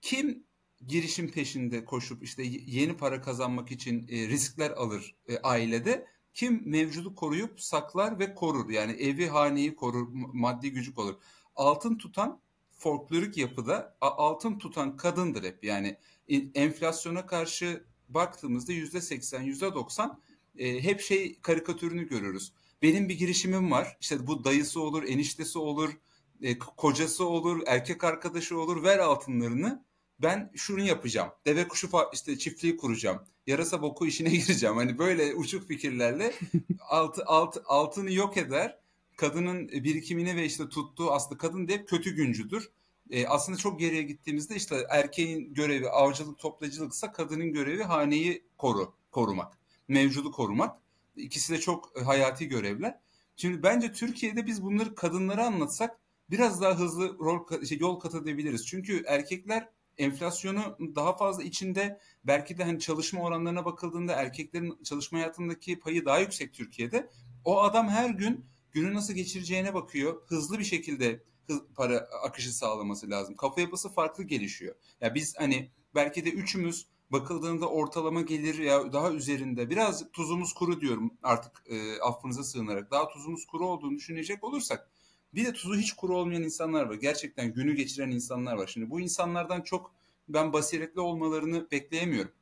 [0.00, 0.44] kim
[0.86, 6.06] girişim peşinde koşup işte yeni para kazanmak için e, riskler alır e, ailede?
[6.34, 8.70] Kim mevcudu koruyup saklar ve korur?
[8.70, 11.14] Yani evi, haneyi korur, maddi gücü korur.
[11.56, 15.64] Altın tutan folklorik yapıda altın tutan kadındır hep.
[15.64, 15.98] Yani
[16.54, 20.20] enflasyona karşı baktığımızda yüzde seksen, yüzde doksan
[20.58, 22.52] e, hep şey karikatürünü görürüz.
[22.82, 23.96] Benim bir girişimim var.
[24.00, 25.90] İşte bu dayısı olur, eniştesi olur,
[26.42, 28.82] e, kocası olur, erkek arkadaşı olur.
[28.82, 29.84] Ver altınlarını.
[30.22, 31.28] Ben şunu yapacağım.
[31.46, 33.22] Deve kuşu işte çiftliği kuracağım.
[33.46, 34.76] Yarasa boku işine gireceğim.
[34.76, 36.34] Hani böyle uçuk fikirlerle
[36.88, 38.78] altı, alt, altını yok eder.
[39.16, 42.70] Kadının birikimini ve işte tuttuğu aslında kadın de kötü güncüdür.
[43.10, 49.63] E, aslında çok geriye gittiğimizde işte erkeğin görevi avcılık toplayıcılıksa kadının görevi haneyi koru, korumak
[49.88, 50.80] mevcudu korumak.
[51.16, 53.00] İkisi de çok e, hayati görevler.
[53.36, 55.98] Şimdi bence Türkiye'de biz bunları kadınlara anlatsak
[56.30, 58.66] biraz daha hızlı rol şey, yol kat edebiliriz.
[58.66, 59.68] Çünkü erkekler
[59.98, 66.18] enflasyonu daha fazla içinde belki de hani çalışma oranlarına bakıldığında erkeklerin çalışma hayatındaki payı daha
[66.18, 67.10] yüksek Türkiye'de.
[67.44, 70.22] O adam her gün günü nasıl geçireceğine bakıyor.
[70.26, 73.36] Hızlı bir şekilde hız, para akışı sağlaması lazım.
[73.36, 74.74] Kafa yapısı farklı gelişiyor.
[75.00, 80.80] Ya biz hani belki de üçümüz bakıldığında ortalama gelir ya daha üzerinde biraz tuzumuz kuru
[80.80, 84.90] diyorum artık e, affınıza sığınarak daha tuzumuz kuru olduğunu düşünecek olursak
[85.34, 86.94] bir de tuzu hiç kuru olmayan insanlar var.
[86.94, 88.66] Gerçekten günü geçiren insanlar var.
[88.66, 89.94] Şimdi bu insanlardan çok
[90.28, 92.32] ben basiretli olmalarını bekleyemiyorum.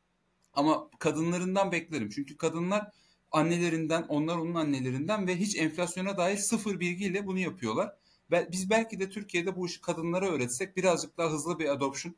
[0.54, 2.10] Ama kadınlarından beklerim.
[2.10, 2.92] Çünkü kadınlar
[3.30, 7.96] annelerinden, onlar onun annelerinden ve hiç enflasyona dair sıfır bilgiyle bunu yapıyorlar.
[8.30, 12.14] Biz belki de Türkiye'de bu işi kadınlara öğretsek birazcık daha hızlı bir adoption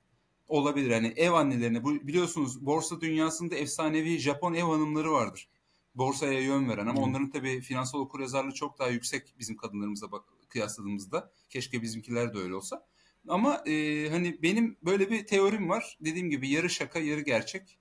[0.49, 0.91] olabilir.
[0.91, 5.49] Hani ev annelerine bu biliyorsunuz borsa dünyasında efsanevi Japon ev hanımları vardır.
[5.95, 7.03] Borsaya yön veren ama hmm.
[7.03, 11.33] onların tabii finansal okuryazarlığı çok daha yüksek bizim kadınlarımızla bak kıyasladığımızda.
[11.51, 12.87] Keşke bizimkiler de öyle olsa.
[13.29, 15.99] Ama e, hani benim böyle bir teorim var.
[16.01, 17.79] Dediğim gibi yarı şaka yarı gerçek.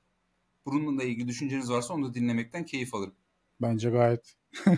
[0.66, 3.16] Bununla ilgili düşünceniz varsa onu da dinlemekten keyif alırım.
[3.62, 4.36] Bence gayet.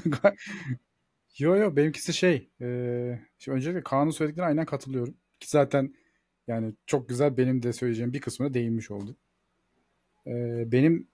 [1.38, 2.50] yo yo benimkisi şey.
[2.62, 2.68] E,
[3.38, 5.18] şimdi öncelikle Kaan'ın söylediklerine aynen katılıyorum.
[5.40, 5.96] Ki zaten
[6.48, 9.16] yani çok güzel benim de söyleyeceğim bir kısmına değinmiş oldu.
[10.28, 11.08] Ee, benim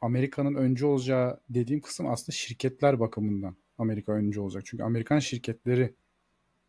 [0.00, 4.62] Amerika'nın önce olacağı dediğim kısım aslında şirketler bakımından Amerika önce olacak.
[4.66, 5.94] Çünkü Amerikan şirketleri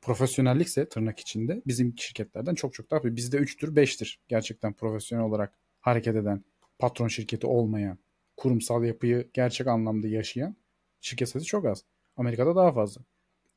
[0.02, 6.16] profesyonellikse tırnak içinde bizim şirketlerden çok çok daha bizde 3'tür 5'tir gerçekten profesyonel olarak hareket
[6.16, 6.44] eden
[6.80, 7.98] patron şirketi olmayan
[8.38, 10.56] kurumsal yapıyı gerçek anlamda yaşayan
[11.02, 11.84] şirket sayısı çok az.
[12.18, 13.02] Amerika'da daha fazla.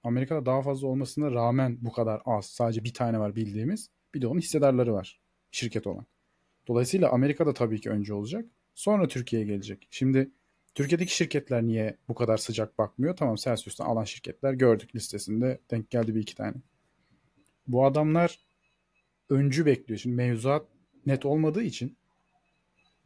[0.02, 2.46] Amerika'da daha fazla olmasına rağmen bu kadar az.
[2.46, 3.90] Sadece bir tane var bildiğimiz.
[4.14, 5.20] Bir de onun hissedarları var.
[5.50, 6.06] Şirket olan.
[6.68, 8.44] Dolayısıyla Amerika'da tabii ki önce olacak.
[8.74, 9.88] Sonra Türkiye'ye gelecek.
[9.90, 10.30] Şimdi
[10.74, 13.16] Türkiye'deki şirketler niye bu kadar sıcak bakmıyor?
[13.16, 15.60] Tamam Celsius'tan alan şirketler gördük listesinde.
[15.70, 16.54] Denk geldi bir iki tane.
[17.66, 18.38] Bu adamlar
[19.30, 19.98] öncü bekliyor.
[19.98, 20.66] Şimdi mevzuat
[21.06, 21.96] net olmadığı için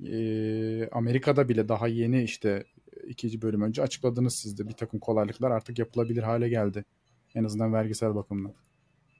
[0.05, 2.65] e, Amerika'da bile daha yeni işte
[3.07, 6.85] ikinci bölüm önce açıkladınız siz de bir takım kolaylıklar artık yapılabilir hale geldi.
[7.35, 8.55] En azından vergisel bakımdan.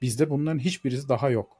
[0.01, 1.57] Bizde bunların hiçbirisi daha yok.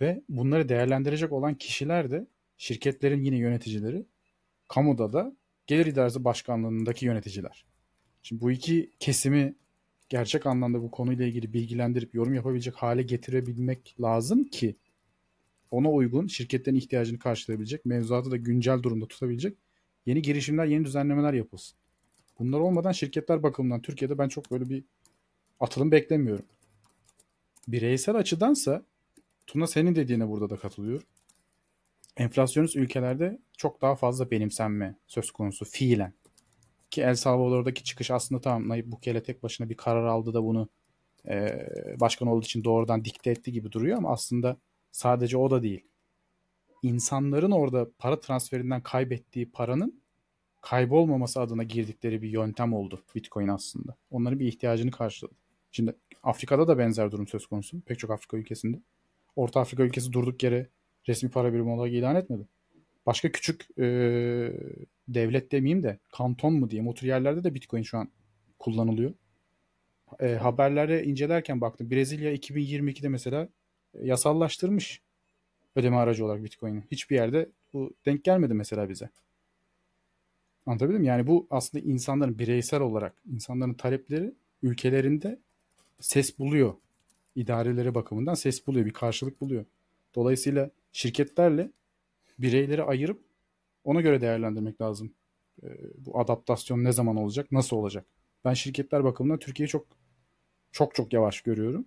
[0.00, 4.06] Ve bunları değerlendirecek olan kişiler de şirketlerin yine yöneticileri,
[4.68, 7.64] kamuda da gelir idaresi başkanlığındaki yöneticiler.
[8.22, 9.54] Şimdi bu iki kesimi
[10.08, 14.76] gerçek anlamda bu konuyla ilgili bilgilendirip yorum yapabilecek hale getirebilmek lazım ki
[15.70, 19.58] ona uygun şirketlerin ihtiyacını karşılayabilecek, mevzuatı da güncel durumda tutabilecek
[20.06, 21.78] yeni girişimler, yeni düzenlemeler yapılsın.
[22.38, 24.84] Bunlar olmadan şirketler bakımından Türkiye'de ben çok böyle bir
[25.60, 26.44] atılım beklemiyorum.
[27.68, 28.84] Bireysel açıdansa
[29.48, 31.06] Tuna senin dediğine burada da katılıyorum.
[32.16, 36.12] Enflasyonist ülkelerde çok daha fazla benimsenme söz konusu fiilen.
[36.90, 40.68] Ki El Salvador'daki çıkış aslında tamam Nayib Bukele tek başına bir karar aldı da bunu
[41.28, 41.68] e,
[42.00, 44.56] başkan olduğu için doğrudan dikte etti gibi duruyor ama aslında
[44.92, 45.84] sadece o da değil.
[46.82, 50.02] İnsanların orada para transferinden kaybettiği paranın
[50.60, 53.96] kaybolmaması adına girdikleri bir yöntem oldu Bitcoin aslında.
[54.10, 55.34] Onların bir ihtiyacını karşıladı.
[55.72, 57.80] Şimdi Afrika'da da benzer durum söz konusu.
[57.80, 58.80] Pek çok Afrika ülkesinde.
[59.38, 60.66] Orta Afrika ülkesi durduk yere
[61.08, 62.42] resmi para birimi olarak ilan etmedi.
[63.06, 63.84] Başka küçük e,
[65.08, 68.08] devlet demeyeyim de kanton mu diyeyim o tür yerlerde de Bitcoin şu an
[68.58, 69.12] kullanılıyor.
[70.20, 71.90] E, haberlere incelerken baktım.
[71.90, 73.48] Brezilya 2022'de mesela
[74.02, 75.02] yasallaştırmış
[75.76, 76.82] ödeme aracı olarak Bitcoin'i.
[76.90, 79.08] Hiçbir yerde bu denk gelmedi mesela bize.
[80.66, 81.06] Anlatabildim mi?
[81.06, 85.38] Yani bu aslında insanların bireysel olarak insanların talepleri ülkelerinde
[86.00, 86.74] ses buluyor.
[87.38, 88.86] İdareleri bakımından ses buluyor.
[88.86, 89.64] Bir karşılık buluyor.
[90.14, 91.72] Dolayısıyla şirketlerle
[92.38, 93.22] bireyleri ayırıp
[93.84, 95.14] ona göre değerlendirmek lazım.
[95.62, 95.66] Ee,
[95.98, 98.06] bu adaptasyon ne zaman olacak, nasıl olacak?
[98.44, 99.86] Ben şirketler bakımından Türkiye'yi çok
[100.72, 101.86] çok çok yavaş görüyorum.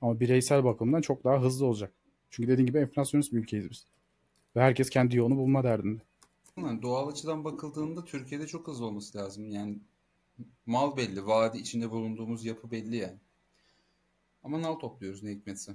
[0.00, 1.92] Ama bireysel bakımdan çok daha hızlı olacak.
[2.30, 3.86] Çünkü dediğim gibi enflasyonist bir ülkeyiz biz.
[4.56, 6.02] Ve herkes kendi yolunu bulma derdinde.
[6.56, 9.50] Yani doğal açıdan bakıldığında Türkiye'de çok hızlı olması lazım.
[9.50, 9.78] Yani
[10.66, 13.18] mal belli, vadi içinde bulunduğumuz yapı belli yani.
[14.42, 15.72] Ama nal topluyoruz ne hikmetse.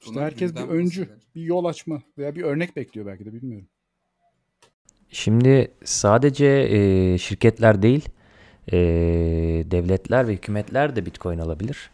[0.00, 3.68] İşte herkes bir öncü, bir yol açma veya bir örnek bekliyor belki de bilmiyorum.
[5.08, 8.08] Şimdi sadece e, şirketler değil,
[8.72, 8.78] e,
[9.70, 11.90] devletler ve hükümetler de Bitcoin alabilir.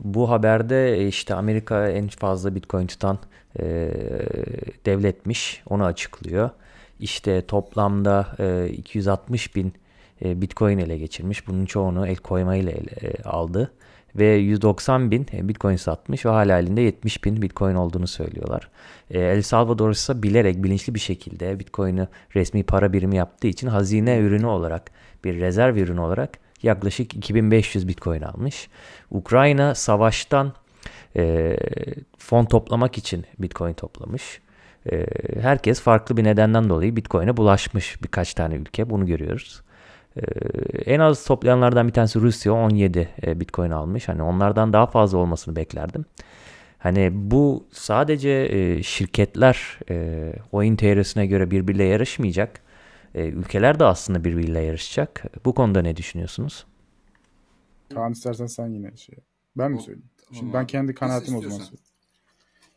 [0.00, 3.18] Bu haberde e, işte Amerika en fazla Bitcoin tutan
[3.58, 3.64] e,
[4.86, 5.62] devletmiş.
[5.66, 6.50] Onu açıklıyor.
[7.00, 9.72] İşte toplamda e, 260 bin
[10.24, 11.48] e, Bitcoin ele geçirmiş.
[11.48, 13.72] Bunun çoğunu el koymayla ele, e, aldı.
[14.18, 18.68] Ve 190 bin e, Bitcoin satmış ve hala halinde 70 bin Bitcoin olduğunu söylüyorlar.
[19.10, 24.18] E, El Salvador ise bilerek bilinçli bir şekilde Bitcoin'i resmi para birimi yaptığı için hazine
[24.18, 24.90] ürünü olarak
[25.24, 28.68] bir rezerv ürünü olarak yaklaşık 2500 Bitcoin almış.
[29.10, 30.52] Ukrayna savaştan
[31.16, 31.56] e,
[32.18, 34.40] fon toplamak için Bitcoin toplamış.
[34.92, 35.06] E,
[35.40, 38.90] herkes farklı bir nedenden dolayı Bitcoin'e bulaşmış birkaç tane ülke.
[38.90, 39.62] Bunu görüyoruz.
[40.16, 40.22] E,
[40.94, 44.08] en az toplayanlardan bir tanesi Rusya 17 e, Bitcoin almış.
[44.08, 46.04] Hani onlardan daha fazla olmasını beklerdim.
[46.78, 52.66] Hani bu sadece e, şirketler e, oyun teorisine göre birbiriyle yarışmayacak.
[53.14, 55.24] Ülkeler de aslında birbiriyle yarışacak.
[55.44, 56.66] Bu konuda ne düşünüyorsunuz?
[57.94, 59.14] Kaan istersen sen yine şey.
[59.56, 60.10] Ben mi söyleyeyim?
[60.32, 61.84] Şimdi ben kendi kanaatim o zaman söyleyeyim.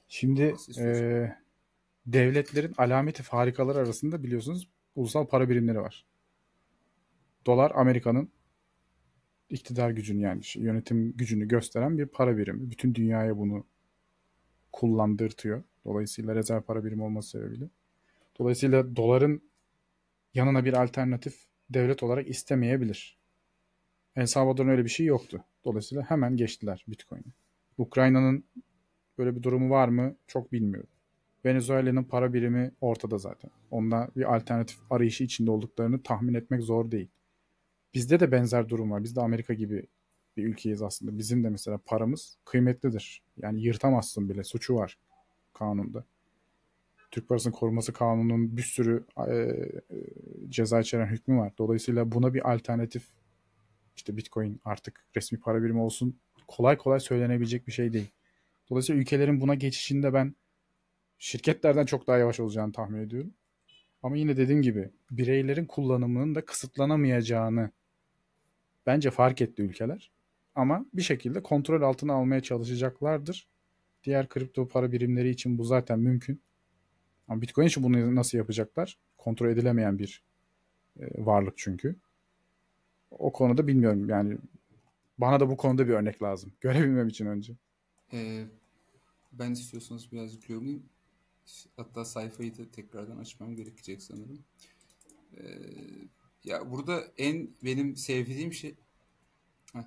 [0.07, 0.85] Şimdi e,
[2.05, 6.05] devletlerin alameti farikalar arasında biliyorsunuz ulusal para birimleri var.
[7.49, 8.29] Dolar Amerika'nın
[9.49, 12.71] iktidar gücünü yani yönetim gücünü gösteren bir para birimi.
[12.71, 13.65] Bütün dünyaya bunu
[14.71, 15.63] kullandırtıyor.
[15.85, 17.69] Dolayısıyla rezerv para birimi olması sebebiyle.
[18.39, 19.41] Dolayısıyla doların
[20.33, 21.35] yanına bir alternatif
[21.69, 23.17] devlet olarak istemeyebilir.
[24.15, 25.43] El Salvador'un öyle bir şey yoktu.
[25.65, 27.33] Dolayısıyla hemen geçtiler Bitcoin'e.
[27.77, 28.43] Ukrayna'nın
[29.17, 30.89] böyle bir durumu var mı çok bilmiyorum.
[31.45, 33.51] Venezuela'nın para birimi ortada zaten.
[33.71, 37.09] Onda bir alternatif arayışı içinde olduklarını tahmin etmek zor değil.
[37.93, 39.03] Bizde de benzer durum var.
[39.03, 39.85] Biz de Amerika gibi
[40.37, 41.17] bir ülkeyiz aslında.
[41.17, 43.21] Bizim de mesela paramız kıymetlidir.
[43.37, 44.43] Yani yırtamazsın bile.
[44.43, 44.97] Suçu var
[45.53, 46.05] kanunda.
[47.11, 49.75] Türk Parasının Korunması Kanunu'nun bir sürü e, e,
[50.49, 51.53] ceza içeren hükmü var.
[51.57, 53.03] Dolayısıyla buna bir alternatif
[53.95, 58.09] işte Bitcoin artık resmi para birimi olsun kolay kolay söylenebilecek bir şey değil.
[58.69, 60.35] Dolayısıyla ülkelerin buna geçişinde ben
[61.19, 63.33] şirketlerden çok daha yavaş olacağını tahmin ediyorum.
[64.03, 67.71] Ama yine dediğim gibi bireylerin kullanımının da kısıtlanamayacağını
[68.89, 70.11] bence fark etti ülkeler.
[70.55, 73.47] Ama bir şekilde kontrol altına almaya çalışacaklardır.
[74.03, 76.41] Diğer kripto para birimleri için bu zaten mümkün.
[77.27, 78.97] Ama Bitcoin için bunu nasıl yapacaklar?
[79.17, 80.23] Kontrol edilemeyen bir
[80.99, 81.95] e, varlık çünkü.
[83.11, 84.37] O konuda bilmiyorum yani
[85.17, 86.51] bana da bu konuda bir örnek lazım.
[86.61, 87.53] Görebilmem için önce.
[88.13, 88.45] Ee,
[89.31, 90.83] ben istiyorsanız birazcık yorumlayayım.
[91.75, 94.39] Hatta sayfayı da tekrardan açmam gerekecek sanırım.
[95.37, 95.43] Ee,
[96.43, 98.75] ya burada en benim sevdiğim şey
[99.73, 99.83] Heh.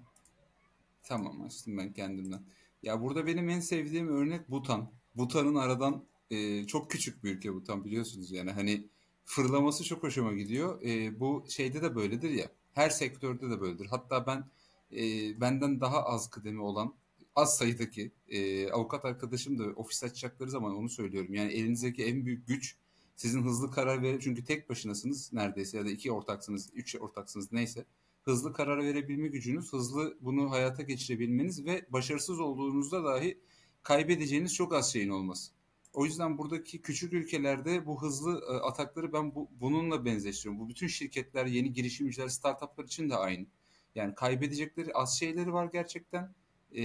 [1.03, 2.43] tamam açtım ben kendimden.
[2.83, 4.91] Ya burada benim en sevdiğim örnek Butan.
[5.17, 8.87] Butan'ın aradan e, çok küçük bir ülke Butan biliyorsunuz yani hani
[9.25, 10.83] fırlaması çok hoşuma gidiyor.
[10.83, 12.49] E, bu şeyde de böyledir ya.
[12.75, 13.87] Her sektörde de böyledir.
[13.87, 14.45] Hatta ben
[14.93, 15.01] e,
[15.41, 16.95] benden daha az kıdemi olan
[17.37, 21.35] az sayıdaki e, avukat arkadaşım da ofis açacakları zaman onu söylüyorum.
[21.35, 22.77] Yani elinizdeki en büyük güç
[23.17, 27.85] sizin hızlı karar verip çünkü tek başınasınız neredeyse ya da iki ortaksınız, üç ortaksınız neyse.
[28.23, 33.41] Hızlı karar verebilme gücünüz, hızlı bunu hayata geçirebilmeniz ve başarısız olduğunuzda dahi
[33.83, 35.53] kaybedeceğiniz çok az şeyin olması.
[35.93, 40.61] O yüzden buradaki küçük ülkelerde bu hızlı e, atakları ben bu, bununla benzeştiriyorum.
[40.61, 43.47] Bu bütün şirketler, yeni girişimciler, startuplar için de aynı.
[43.95, 46.35] Yani kaybedecekleri az şeyleri var gerçekten.
[46.77, 46.83] E,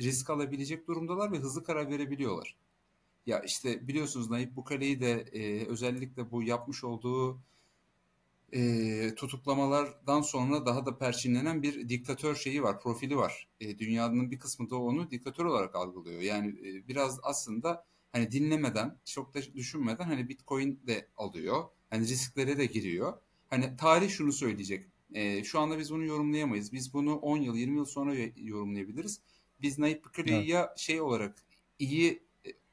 [0.00, 2.56] risk alabilecek durumdalar ve hızlı karar verebiliyorlar.
[3.28, 7.40] Ya işte biliyorsunuz Nayib Bukale'yi de e, özellikle bu yapmış olduğu
[8.52, 13.48] e, tutuklamalardan sonra daha da perçinlenen bir diktatör şeyi var, profili var.
[13.60, 16.20] E, dünyanın bir kısmı da onu diktatör olarak algılıyor.
[16.20, 21.64] Yani e, biraz aslında hani dinlemeden, çok da düşünmeden hani Bitcoin de alıyor.
[21.90, 23.12] Hani risklere de giriyor.
[23.48, 24.86] Hani tarih şunu söyleyecek.
[25.14, 26.72] E, şu anda biz bunu yorumlayamayız.
[26.72, 29.20] Biz bunu 10 yıl, 20 yıl sonra yorumlayabiliriz.
[29.60, 30.48] Biz Nayib Bukele'yi evet.
[30.48, 31.42] ya şey olarak
[31.78, 32.27] iyi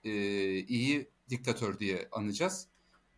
[0.05, 0.11] e,
[0.59, 2.67] iyi diktatör diye anacağız.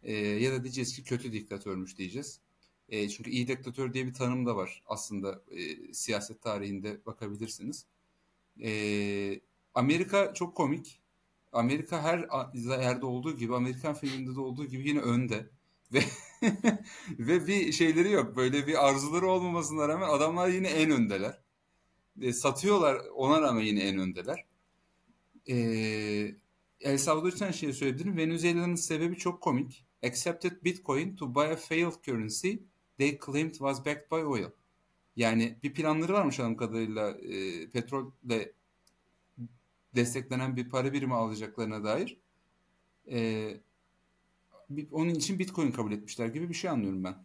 [0.03, 2.39] E, ya da diyeceğiz ki kötü diktatörmüş diyeceğiz.
[2.89, 7.85] E, çünkü iyi diktatör diye bir tanım da var aslında e, siyaset tarihinde bakabilirsiniz.
[8.63, 9.41] E,
[9.73, 10.99] Amerika çok komik.
[11.51, 12.27] Amerika her
[12.81, 15.49] yerde olduğu gibi Amerikan filminde de olduğu gibi yine önde.
[15.93, 16.03] Ve
[17.19, 18.35] ve bir şeyleri yok.
[18.35, 21.41] Böyle bir arzuları olmamasına rağmen adamlar yine en öndeler.
[22.21, 24.45] E, satıyorlar ona rağmen yine en öndeler.
[25.49, 25.55] E,
[26.81, 28.17] El Salvador şey söyleyebilirim.
[28.17, 29.85] Venezuela'nın sebebi çok komik.
[30.03, 32.55] Accepted Bitcoin to buy a failed currency
[32.97, 34.49] they claimed was backed by oil.
[35.15, 38.53] Yani bir planları varmış anladığım kadarıyla e, petrolle
[39.95, 42.17] desteklenen bir para birimi alacaklarına dair.
[43.11, 43.49] E,
[44.91, 47.15] onun için Bitcoin kabul etmişler gibi bir şey anlıyorum ben.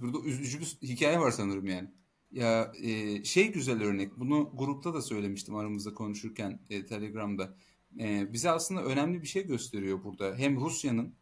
[0.00, 1.90] Burada üzücü bir hikaye var sanırım yani.
[2.34, 4.16] Ya e, şey güzel örnek.
[4.16, 7.54] Bunu grupta da söylemiştim aramızda konuşurken e, Telegram'da.
[8.00, 10.36] E, bize aslında önemli bir şey gösteriyor burada.
[10.36, 11.14] Hem Rusya'nın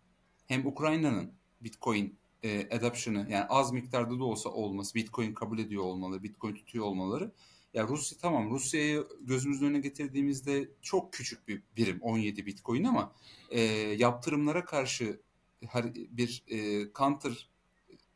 [0.47, 6.23] hem Ukrayna'nın Bitcoin e, adoption'ı yani az miktarda da olsa olması, Bitcoin kabul ediyor olmaları,
[6.23, 7.33] Bitcoin tutuyor olmaları.
[7.75, 13.13] Ya Rusya tamam Rusya'yı gözümüzün önüne getirdiğimizde çok küçük bir birim 17 Bitcoin ama
[13.51, 13.61] e,
[13.99, 15.21] yaptırımlara karşı
[16.11, 17.49] bir e, counter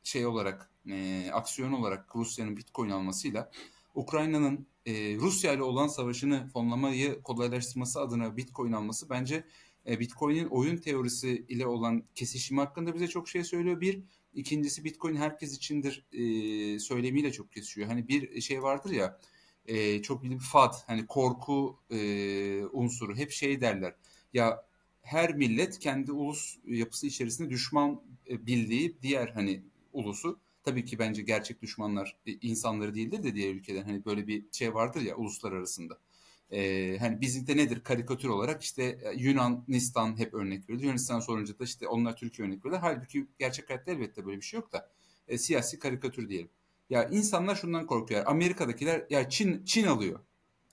[0.03, 3.51] şey olarak e, aksiyon olarak Rusya'nın Bitcoin almasıyla
[3.95, 9.45] Ukrayna'nın e, Rusya ile olan savaşını fonlamayı kolaylaştırması adına Bitcoin alması bence
[9.87, 13.81] e, Bitcoin'in oyun teorisi ile olan kesişimi hakkında bize çok şey söylüyor.
[13.81, 14.03] Bir,
[14.35, 17.89] ikincisi Bitcoin herkes içindir e, söylemiyle çok kesişiyor.
[17.89, 19.21] Hani bir şey vardır ya
[19.67, 21.99] e, çok bildiğim FAD hani korku e,
[22.73, 23.95] unsuru hep şey derler.
[24.35, 24.67] Ya
[25.03, 31.23] her millet kendi ulus yapısı içerisinde düşman e, bildiği diğer hani ulusu tabii ki bence
[31.23, 35.53] gerçek düşmanlar e, insanları değildir de diğer ülkeden hani böyle bir şey vardır ya uluslar
[35.53, 35.99] arasında.
[36.53, 40.83] Ee, hani bizde nedir karikatür olarak işte e, Yunanistan hep örnek verilir.
[40.83, 42.79] Yunanistan sorunca da işte onlar Türkiye örnek verirler.
[42.79, 44.91] Halbuki gerçek hayatta elbette böyle bir şey yok da
[45.29, 46.51] e, siyasi karikatür diyelim.
[46.91, 48.27] Ya insanlar şundan korkuyor.
[48.27, 50.21] Amerika'dakiler ya Çin Çin alıyor.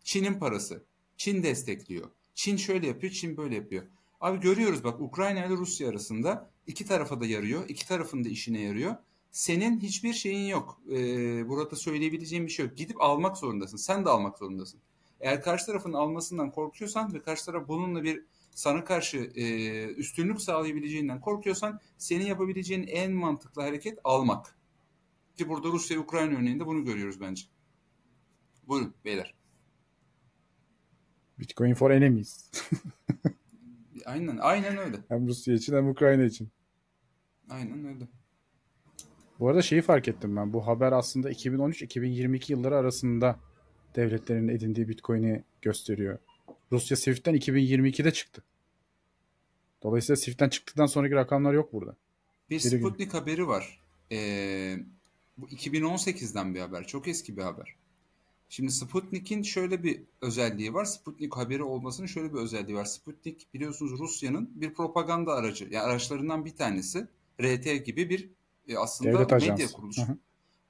[0.04, 0.84] Çin'in parası.
[1.18, 2.10] Çin destekliyor.
[2.36, 3.84] Çin şöyle yapıyor, Çin böyle yapıyor.
[4.22, 7.70] Abi görüyoruz bak Ukrayna ile Rusya arasında iki tarafa da yarıyor.
[7.70, 8.96] iki tarafın da işine yarıyor.
[9.34, 10.82] Senin hiçbir şeyin yok.
[10.92, 12.78] Ee, burada söyleyebileceğim bir şey yok.
[12.78, 13.78] Gidip almak zorundasın.
[13.78, 14.80] Sen de almak zorundasın.
[15.20, 21.22] Eğer karşı tarafın almasından korkuyorsan ve karşı taraf bununla bir sana karşı e, üstünlük sağlayabileceğinden
[21.22, 24.58] korkuyorsan senin yapabileceğin en mantıklı hareket almak.
[25.38, 27.44] Ki burada Rusya Ukrayna örneğinde bunu görüyoruz bence.
[28.68, 29.36] Buyurun beyler.
[31.40, 32.52] Bitcoin for enemies.
[34.06, 34.98] aynen, aynen öyle.
[35.08, 36.50] Hem Rusya için hem Ukrayna için.
[37.50, 38.08] Aynen öyle.
[39.44, 40.54] Bu arada şeyi fark ettim ben.
[40.54, 43.40] Bu haber aslında 2013-2022 yılları arasında
[43.96, 46.18] devletlerin edindiği Bitcoin'i gösteriyor.
[46.72, 48.44] Rusya Swift'ten 2022'de çıktı.
[49.84, 51.96] Dolayısıyla Swift'ten çıktıktan sonraki rakamlar yok burada.
[52.50, 53.20] Bir Biri Sputnik gün.
[53.20, 53.80] haberi var.
[54.12, 54.78] Ee,
[55.38, 56.88] bu 2018'den bir haber.
[56.88, 57.76] Çok eski bir haber.
[58.50, 60.86] Şimdi Sputnik'in şöyle bir özelliği var.
[60.86, 62.86] Sputnik haberi olmasının şöyle bir özelliği var.
[62.86, 65.68] Sputnik biliyorsunuz Rusya'nın bir propaganda aracı.
[65.72, 67.08] Yani araçlarından bir tanesi.
[67.42, 68.30] RT gibi bir
[68.68, 70.02] e, aslında Devlet medya kuruluşu.
[70.02, 70.18] Hı hı.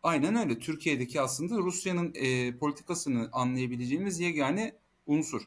[0.03, 0.59] Aynen öyle.
[0.59, 5.41] Türkiye'deki aslında Rusya'nın e, politikasını anlayabileceğimiz yegane unsur.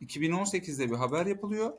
[0.00, 1.72] 2018'de bir haber yapılıyor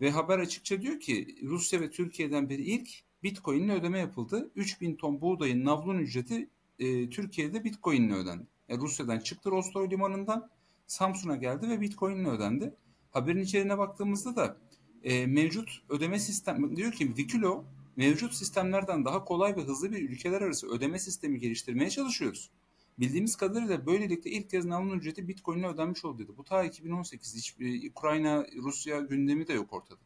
[0.00, 2.88] ve haber açıkça diyor ki Rusya ve Türkiye'den beri ilk
[3.22, 4.50] Bitcoin'le ödeme yapıldı.
[4.56, 8.46] 3000 ton buğdayın navlun ücreti e, Türkiye'de Bitcoin'le ödendi.
[8.68, 10.50] Yani Rusya'dan çıktı Rostov limanından
[10.86, 12.74] Samsun'a geldi ve Bitcoin'le ödendi.
[13.10, 14.56] Haberin içeriğine baktığımızda da
[15.02, 17.64] e, mevcut ödeme sistem diyor ki Vikilo
[17.98, 22.50] mevcut sistemlerden daha kolay ve hızlı bir ülkeler arası ödeme sistemi geliştirmeye çalışıyoruz.
[22.98, 26.36] Bildiğimiz kadarıyla böylelikle ilk kez namlun ücreti Bitcoin ile ödenmiş oldu dedi.
[26.36, 27.34] Bu ta 2018.
[27.34, 30.00] Hiç e, Ukrayna, Rusya gündemi de yok ortada.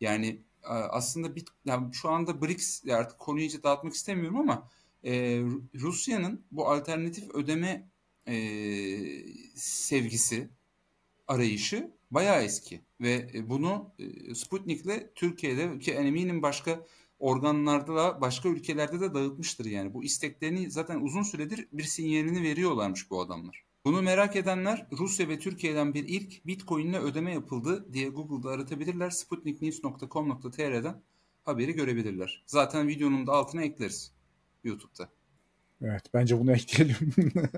[0.00, 4.70] Yani aslında bit, yani şu anda BRICS artık konuyu iyice dağıtmak istemiyorum ama
[5.04, 5.42] e,
[5.74, 7.90] Rusya'nın bu alternatif ödeme
[8.28, 8.36] e,
[9.54, 10.48] sevgisi,
[11.28, 16.86] arayışı bayağı eski ve e, bunu e, Sputnik'le Türkiye'de ki eminim başka
[17.18, 19.94] organlarda da başka ülkelerde de dağıtmıştır yani.
[19.94, 23.64] Bu isteklerini zaten uzun süredir bir sinyalini veriyorlarmış bu adamlar.
[23.84, 29.10] Bunu merak edenler Rusya ve Türkiye'den bir ilk Bitcoin ile ödeme yapıldı diye Google'da aratabilirler.
[29.10, 31.02] sputniknews.com.tr'den
[31.44, 32.42] haberi görebilirler.
[32.46, 34.12] Zaten videonun da altına ekleriz
[34.64, 35.08] YouTube'da.
[35.82, 36.96] Evet bence bunu ekleyelim.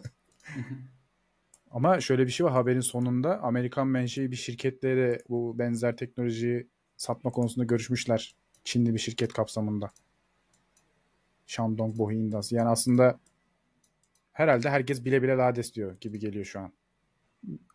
[1.71, 6.69] Ama şöyle bir şey var haberin sonunda Amerikan menşei bir şirketle de bu benzer teknolojiyi
[6.97, 8.37] satma konusunda görüşmüşler.
[8.69, 9.91] Çinli bir şirket kapsamında.
[11.47, 12.53] Shandong Bohi Indas.
[12.53, 13.21] Yani aslında
[14.33, 16.73] herhalde herkes bile bile lades diyor gibi geliyor şu an.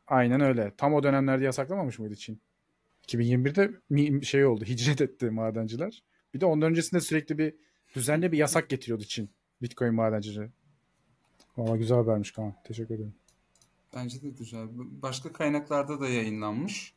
[0.08, 0.74] Aynen öyle.
[0.78, 2.42] Tam o dönemlerde yasaklamamış mıydı Çin?
[3.08, 4.66] 2021'de şey oldu.
[4.66, 6.04] Hicret etti madenciler.
[6.34, 7.56] Bir de ondan öncesinde sürekli bir
[7.96, 9.30] düzenli bir yasak getiriyordu Çin.
[9.62, 10.50] Bitcoin madencileri.
[11.58, 12.56] Valla güzel habermiş Kaan.
[12.64, 13.16] Teşekkür ederim.
[13.96, 14.68] Bence de güzel.
[14.76, 16.94] Başka kaynaklarda da yayınlanmış.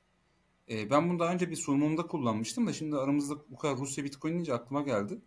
[0.70, 4.32] Ee, ben bunu daha önce bir sunumumda kullanmıştım da şimdi aramızda bu kadar Rusya Bitcoin
[4.32, 5.20] deyince aklıma geldi.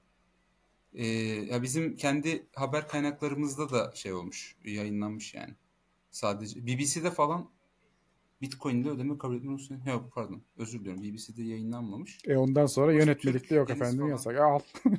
[0.93, 1.07] Ee,
[1.51, 5.55] ya bizim kendi haber kaynaklarımızda da şey olmuş, yayınlanmış yani.
[6.11, 7.49] Sadece BBC'de falan
[8.41, 9.81] Bitcoin ile ödeme kabul etmiyorsun.
[9.85, 12.19] Yok pardon özür diliyorum BBC'de yayınlanmamış.
[12.25, 14.09] E ondan sonra yönetmelikte yok efendim falan.
[14.09, 14.37] yasak.
[14.37, 14.59] Al.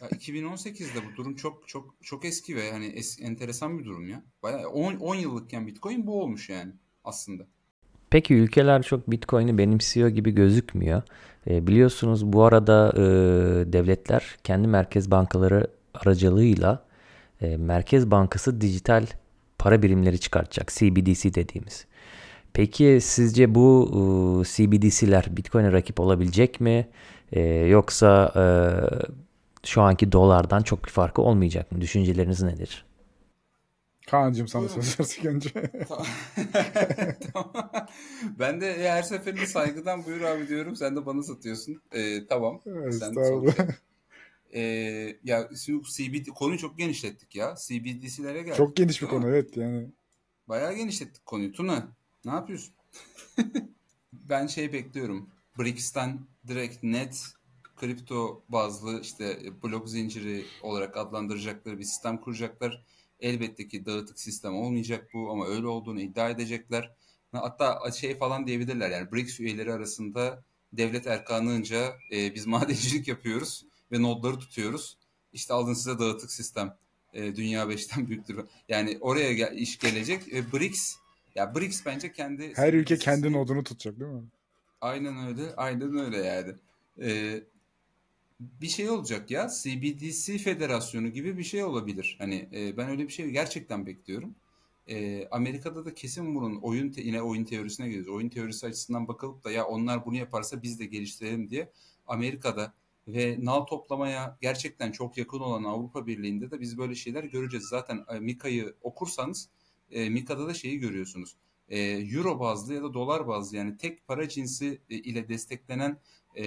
[0.00, 4.24] ya 2018'de bu durum çok çok çok eski ve hani es, enteresan bir durum ya.
[4.42, 6.72] Bayağı 10, 10 yıllıkken Bitcoin bu olmuş yani
[7.04, 7.46] aslında.
[8.14, 11.02] Peki ülkeler çok Bitcoin'i benimsiyor gibi gözükmüyor.
[11.50, 13.02] E, biliyorsunuz bu arada e,
[13.72, 16.84] devletler kendi merkez bankaları aracılığıyla
[17.40, 19.06] e, Merkez Bankası dijital
[19.58, 20.68] para birimleri çıkartacak.
[20.68, 21.86] CBDC dediğimiz.
[22.52, 26.88] Peki sizce bu e, CBDC'ler Bitcoin'e rakip olabilecek mi?
[27.32, 28.44] E, yoksa e,
[29.66, 31.80] şu anki dolardan çok bir farkı olmayacak mı?
[31.80, 32.84] Düşünceleriniz nedir?
[34.06, 35.50] Kaan'cığım sana söz önce.
[37.32, 37.70] tamam.
[38.38, 40.76] Ben de her seferinde saygıdan buyur abi diyorum.
[40.76, 41.82] Sen de bana satıyorsun.
[41.92, 42.60] Ee, tamam.
[42.90, 43.14] Sen
[44.54, 45.48] ee, ya
[45.96, 47.54] CBD konuyu çok genişlettik ya.
[47.66, 48.56] CBDC'lere geldik.
[48.56, 49.88] Çok geniş bir konu evet yani.
[50.48, 51.52] Bayağı genişlettik konuyu.
[51.52, 51.88] Tuna
[52.24, 52.74] ne yapıyorsun?
[54.12, 55.30] ben şey bekliyorum.
[55.58, 57.34] BRICS'ten direkt net
[57.76, 62.84] kripto bazlı işte blok zinciri olarak adlandıracakları bir sistem kuracaklar
[63.24, 66.90] Elbette ki dağıtık sistem olmayacak bu ama öyle olduğunu iddia edecekler.
[67.32, 74.02] Hatta şey falan diyebilirler yani BRICS üyeleri arasında devlet erkanlığınca e, biz madencilik yapıyoruz ve
[74.02, 74.98] nodları tutuyoruz.
[75.32, 76.76] İşte alın size dağıtık sistem.
[77.12, 78.44] E, Dünya 5'ten büyüktür.
[78.68, 80.32] Yani oraya gel, iş gelecek.
[80.32, 80.96] E, BRICS
[81.34, 84.22] ya BRICS bence kendi her ülke kendi nodunu tutacak değil mi?
[84.80, 85.54] Aynen öyle.
[85.56, 86.54] Aynen öyle yani.
[87.02, 87.40] E,
[88.40, 92.16] bir şey olacak ya CBDC federasyonu gibi bir şey olabilir.
[92.18, 94.34] Hani e, ben öyle bir şey gerçekten bekliyorum.
[94.88, 98.12] E, Amerika'da da kesin bunun oyun te, yine oyun teorisine geliyoruz.
[98.12, 101.70] Oyun teorisi açısından bakılıp da ya onlar bunu yaparsa biz de geliştirelim diye
[102.06, 102.74] Amerika'da
[103.08, 107.66] ve nal toplamaya gerçekten çok yakın olan Avrupa Birliği'nde de biz böyle şeyler göreceğiz.
[107.66, 109.48] Zaten e, Mika'yı okursanız
[109.90, 111.36] e, Mika'da da şeyi görüyorsunuz.
[111.68, 115.98] E, Euro bazlı ya da dolar bazlı yani tek para cinsi e, ile desteklenen
[116.36, 116.44] e,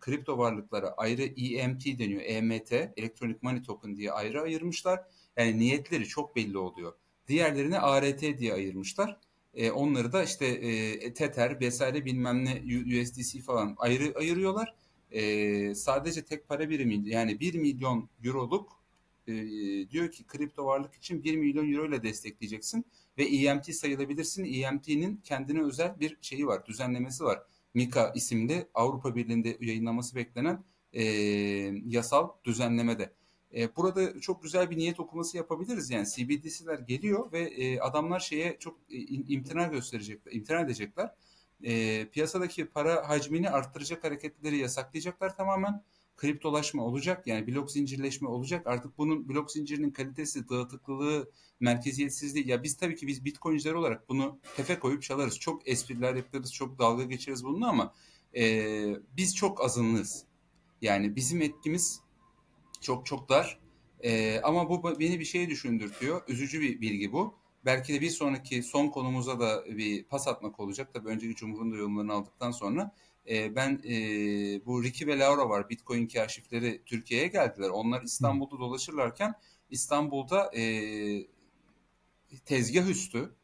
[0.00, 2.22] kripto varlıklara ayrı EMT deniyor.
[2.24, 5.00] EMT, Electronic Money Token diye ayrı ayırmışlar.
[5.36, 6.92] Yani niyetleri çok belli oluyor.
[7.28, 9.18] Diğerlerini ART diye ayırmışlar.
[9.54, 12.52] E, onları da işte e, Tether vesaire bilmem ne
[13.02, 14.74] USDC falan ayrı ayırıyorlar.
[15.10, 18.84] E, sadece tek para birimi yani 1 milyon euroluk
[19.26, 19.32] e,
[19.90, 22.84] diyor ki kripto varlık için 1 milyon euro ile destekleyeceksin
[23.18, 24.44] ve EMT sayılabilirsin.
[24.44, 27.42] EMT'nin kendine özel bir şeyi var, düzenlemesi var.
[27.74, 31.02] Mika isimli Avrupa Birliği'nde yayınlaması beklenen e,
[31.86, 33.12] yasal düzenlemede.
[33.54, 35.90] E, burada çok güzel bir niyet okuması yapabiliriz.
[35.90, 41.14] Yani CBDC'ler geliyor ve e, adamlar şeye çok e, imtina gösterecekler, imtina edecekler.
[41.62, 45.82] E, piyasadaki para hacmini arttıracak hareketleri yasaklayacaklar tamamen
[46.16, 47.26] kriptolaşma olacak.
[47.26, 48.66] Yani blok zincirleşme olacak.
[48.66, 52.48] Artık bunun blok zincirinin kalitesi, dağıtıklılığı, merkeziyetsizliği.
[52.48, 55.38] Ya biz tabii ki biz bitcoinciler olarak bunu tefe koyup çalarız.
[55.38, 57.94] Çok espriler yaparız, çok dalga geçeriz bununla ama
[58.36, 58.74] e,
[59.16, 60.24] biz çok azınlığız.
[60.82, 62.00] Yani bizim etkimiz
[62.80, 63.60] çok çok dar.
[64.00, 66.22] E, ama bu beni bir şeye düşündürtüyor.
[66.28, 67.34] Üzücü bir bilgi bu.
[67.64, 70.90] Belki de bir sonraki son konumuza da bir pas atmak olacak.
[70.94, 72.94] Tabii önceki Cumhur'un da yorumlarını aldıktan sonra
[73.28, 73.96] e, ben e,
[74.66, 77.68] bu Ricky ve Laura var Bitcoin kaşifleri Türkiye'ye geldiler.
[77.68, 79.34] Onlar İstanbul'da dolaşırlarken
[79.70, 80.64] İstanbul'da e,
[82.44, 83.34] tezgah üstü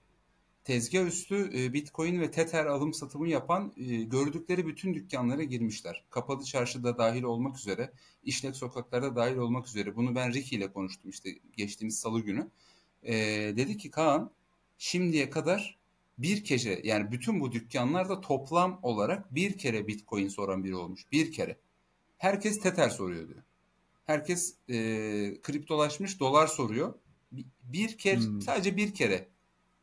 [0.64, 6.04] tezgah üstü e, Bitcoin ve Tether alım satımı yapan e, gördükleri bütün dükkanlara girmişler.
[6.10, 7.92] Kapalı çarşıda dahil olmak üzere,
[8.24, 9.96] işlek sokaklarda dahil olmak üzere.
[9.96, 12.50] Bunu ben Ricky ile konuştum işte geçtiğimiz salı günü.
[13.02, 13.14] E,
[13.56, 14.30] dedi ki Kaan
[14.78, 15.78] şimdiye kadar
[16.22, 21.12] bir kere yani bütün bu dükkanlarda toplam olarak bir kere Bitcoin soran biri olmuş.
[21.12, 21.56] Bir kere.
[22.18, 23.42] Herkes Tether soruyor diyor.
[24.04, 24.74] Herkes e,
[25.42, 26.94] kriptolaşmış dolar soruyor.
[27.62, 28.40] Bir, kere hmm.
[28.40, 29.28] sadece bir kere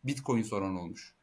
[0.04, 1.14] Bitcoin soran olmuş.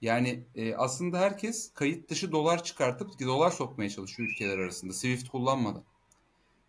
[0.00, 4.92] Yani e, aslında herkes kayıt dışı dolar çıkartıp dolar sokmaya çalışıyor ülkeler arasında.
[4.92, 5.84] Swift kullanmadan.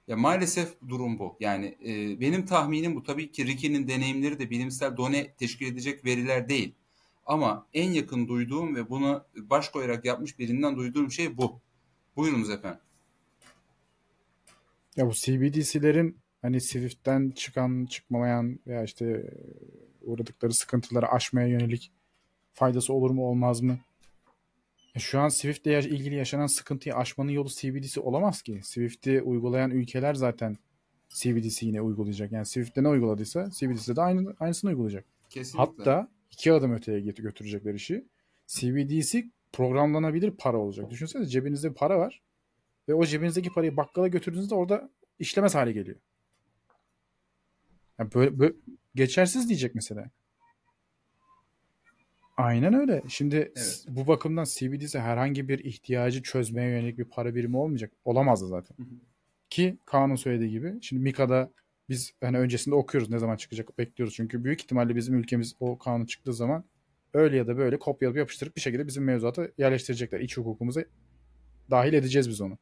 [0.08, 1.38] Ya maalesef durum bu.
[1.40, 3.04] Yani e, benim tahminim bu.
[3.04, 6.76] Tabii ki Ricky'nin deneyimleri de bilimsel done teşkil edecek veriler değil.
[7.28, 11.62] Ama en yakın duyduğum ve buna baş koyarak yapmış birinden duyduğum şey bu.
[12.16, 12.80] Buyurunuz efendim.
[14.96, 19.34] Ya bu CBDC'lerin hani Swift'ten çıkan, çıkmamayan veya işte
[20.02, 21.92] uğradıkları sıkıntıları aşmaya yönelik
[22.54, 23.80] faydası olur mu olmaz mı?
[24.96, 28.60] E şu an Swift ile ilgili yaşanan sıkıntıyı aşmanın yolu CBDC olamaz ki.
[28.64, 30.58] Swift'i uygulayan ülkeler zaten
[31.10, 32.32] CBDC yine uygulayacak.
[32.32, 35.06] Yani Swift'te ne uyguladıysa CBDC'de de aynı, aynısını uygulayacak.
[35.30, 35.84] Kesinlikle.
[35.84, 38.06] Hatta iki adım öteye götürecekler işi.
[38.48, 39.24] CBDC
[39.54, 40.90] programlanabilir para olacak.
[40.90, 42.22] Düşünsene cebinizde bir para var
[42.90, 45.98] ve o cebinizdeki parayı bakkala götürdüğünüzde orada işlemez hale geliyor.
[48.00, 48.54] Yani böyle, böyle
[48.96, 50.10] geçersiz diyecek mesela.
[52.38, 53.04] Aynen öyle.
[53.10, 53.86] Şimdi evet.
[53.88, 57.92] bu bakımdan CBDC herhangi bir ihtiyacı çözmeye yönelik bir para birimi olmayacak.
[58.06, 58.78] Olamazdı zaten.
[58.78, 58.96] Hı hı.
[59.50, 60.74] Ki Kaan'ın söylediği gibi.
[60.82, 61.52] Şimdi Mika'da
[61.90, 64.16] biz hani öncesinde okuyoruz ne zaman çıkacak bekliyoruz.
[64.16, 66.64] Çünkü büyük ihtimalle bizim ülkemiz o kanun çıktığı zaman
[67.14, 70.20] öyle ya da böyle kopyalayıp yapıştırıp bir şekilde bizim mevzuata yerleştirecekler.
[70.20, 70.84] İç hukukumuza
[71.72, 72.58] dahil edeceğiz biz onu.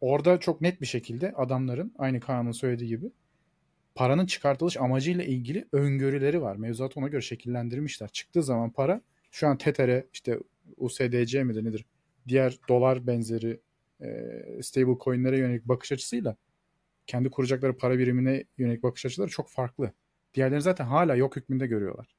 [0.00, 3.12] Orada çok net bir şekilde adamların aynı Kaan'ın söylediği gibi
[3.94, 6.56] paranın çıkartılış amacıyla ilgili öngörüleri var.
[6.56, 8.08] Mevzuatı ona göre şekillendirmişler.
[8.08, 9.00] Çıktığı zaman para
[9.30, 10.38] şu an Tether'e işte
[10.76, 11.84] USDC midir nedir?
[12.28, 13.60] Diğer dolar benzeri
[14.00, 14.08] e,
[14.62, 16.36] stable coin'lere yönelik bakış açısıyla
[17.12, 19.92] kendi kuracakları para birimine yönelik bakış açıları çok farklı.
[20.34, 22.16] Diğerlerini zaten hala yok hükmünde görüyorlar.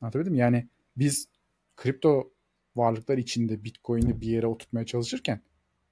[0.00, 0.38] Anlatabildim mi?
[0.38, 1.28] Yani biz
[1.76, 2.32] kripto
[2.76, 5.40] varlıklar içinde Bitcoin'i bir yere oturtmaya çalışırken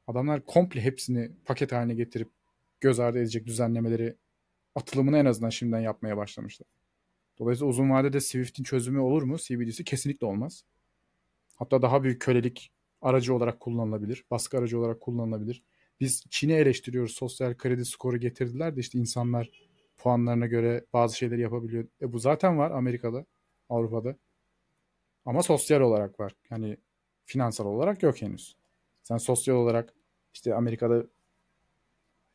[0.06, 2.30] adamlar komple hepsini paket haline getirip
[2.80, 4.16] göz ardı edecek düzenlemeleri
[4.74, 6.68] atılımını en azından şimdiden yapmaya başlamışlar.
[7.38, 9.36] Dolayısıyla uzun vadede Swift'in çözümü olur mu?
[9.38, 10.64] CBDC kesinlikle olmaz.
[11.56, 14.24] Hatta daha büyük kölelik aracı olarak kullanılabilir.
[14.30, 15.62] Baskı aracı olarak kullanılabilir.
[16.02, 17.12] Biz Çin'i eleştiriyoruz.
[17.12, 19.50] Sosyal kredi skoru getirdiler de işte insanlar
[19.98, 21.84] puanlarına göre bazı şeyleri yapabiliyor.
[22.00, 23.26] E bu zaten var Amerika'da,
[23.68, 24.16] Avrupa'da.
[25.24, 26.34] Ama sosyal olarak var.
[26.50, 26.76] Yani
[27.24, 28.56] finansal olarak yok henüz.
[29.02, 29.94] Sen sosyal olarak
[30.34, 31.06] işte Amerika'da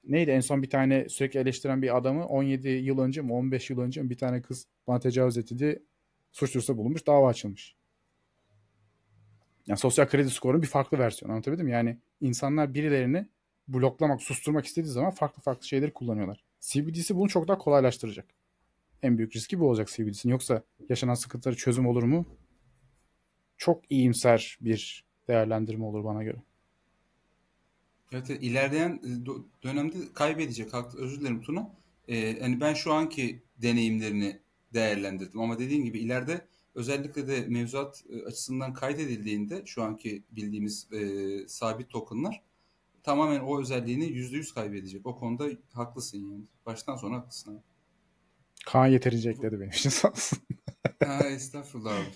[0.04, 3.80] neydi en son bir tane sürekli eleştiren bir adamı 17 yıl önce mi 15 yıl
[3.80, 5.80] önce mi bir tane kız bana tecavüz diye
[6.32, 7.76] suç bulunmuş dava açılmış.
[9.68, 11.72] Yani sosyal kredi skorunun bir farklı versiyonu anlatabildim mi?
[11.72, 13.28] Yani insanlar birilerini
[13.68, 16.44] bloklamak, susturmak istediği zaman farklı farklı şeyleri kullanıyorlar.
[16.60, 18.26] CBDC bunu çok daha kolaylaştıracak.
[19.04, 20.32] En büyük riski bu olacak CBDC'nin.
[20.32, 22.26] Yoksa yaşanan sıkıntıları çözüm olur mu?
[23.58, 26.38] Çok iyimser bir değerlendirme olur bana göre.
[28.12, 29.10] Evet, ilerleyen e,
[29.64, 30.74] dönemde kaybedecek.
[30.74, 31.72] Haklı, özür dilerim Tuna.
[32.08, 34.40] Ee, hani ben şu anki deneyimlerini
[34.74, 41.00] değerlendirdim ama dediğim gibi ileride özellikle de mevzuat e, açısından kaydedildiğinde şu anki bildiğimiz e,
[41.48, 42.44] sabit tokenlar
[43.04, 45.06] tamamen o özelliğini yüzde yüz kaybedecek.
[45.06, 46.44] O konuda haklısın yani.
[46.66, 47.62] Baştan sona haklısın abi.
[48.66, 50.40] Kaan yeterince ekledi benim için sağ olsun.
[51.06, 52.08] ha, estağfurullah abi.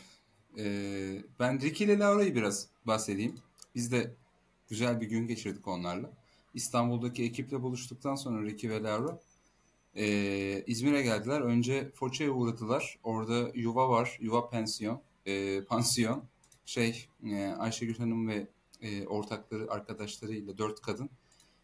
[0.57, 3.35] Ee, ben Ricky ile Laura'yı biraz bahsedeyim.
[3.75, 4.15] Biz de
[4.69, 6.11] güzel bir gün geçirdik onlarla.
[6.53, 9.19] İstanbul'daki ekiple buluştuktan sonra Ricky ve Laura
[9.95, 11.41] e, İzmir'e geldiler.
[11.41, 12.99] Önce Foça'ya uğradılar.
[13.03, 14.17] Orada yuva var.
[14.21, 15.01] Yuva pansiyon.
[15.25, 16.23] E, pansiyon.
[16.65, 18.47] Şey e, Ayşegül Hanım ve
[18.81, 21.09] e, ortakları, arkadaşlarıyla dört kadın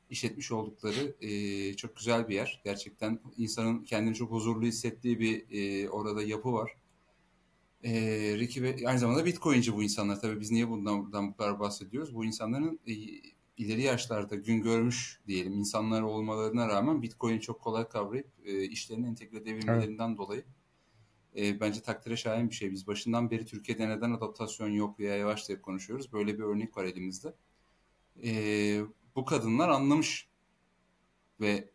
[0.09, 2.61] işletmiş oldukları e, çok güzel bir yer.
[2.63, 6.77] Gerçekten insanın kendini çok huzurlu hissettiği bir e, orada yapı var.
[7.83, 7.91] E,
[8.37, 10.21] Ricky ve aynı zamanda Bitcoin'ci bu insanlar.
[10.21, 12.15] Tabii biz niye bundan, bundan bu kadar bahsediyoruz?
[12.15, 12.93] Bu insanların e,
[13.57, 19.37] ileri yaşlarda gün görmüş diyelim insanlar olmalarına rağmen Bitcoin'i çok kolay kavrayıp e, işlerine entegre
[19.37, 20.17] edebilmelerinden evet.
[20.17, 20.43] dolayı
[21.35, 22.71] e, bence takdire şayan bir şey.
[22.71, 26.13] Biz başından beri Türkiye'de neden adaptasyon yok veya yavaş diye konuşuyoruz.
[26.13, 27.33] Böyle bir örnek var elimizde.
[28.23, 28.31] E,
[29.15, 30.27] bu kadınlar anlamış
[31.41, 31.69] ve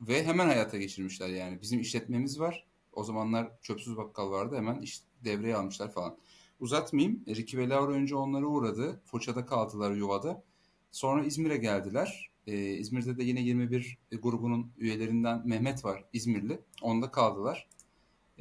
[0.00, 1.60] ve hemen hayata geçirmişler yani.
[1.62, 2.66] Bizim işletmemiz var.
[2.92, 4.56] O zamanlar çöpsüz bakkal vardı.
[4.56, 6.16] Hemen iş devreye almışlar falan.
[6.60, 7.24] Uzatmayayım.
[7.28, 9.02] Ricky ve Laura önce onları uğradı.
[9.04, 10.44] Foça'da kaldılar yuvada.
[10.90, 12.30] Sonra İzmir'e geldiler.
[12.46, 16.60] Ee, İzmir'de de yine 21 grubunun üyelerinden Mehmet var İzmirli.
[16.82, 17.68] Onda kaldılar.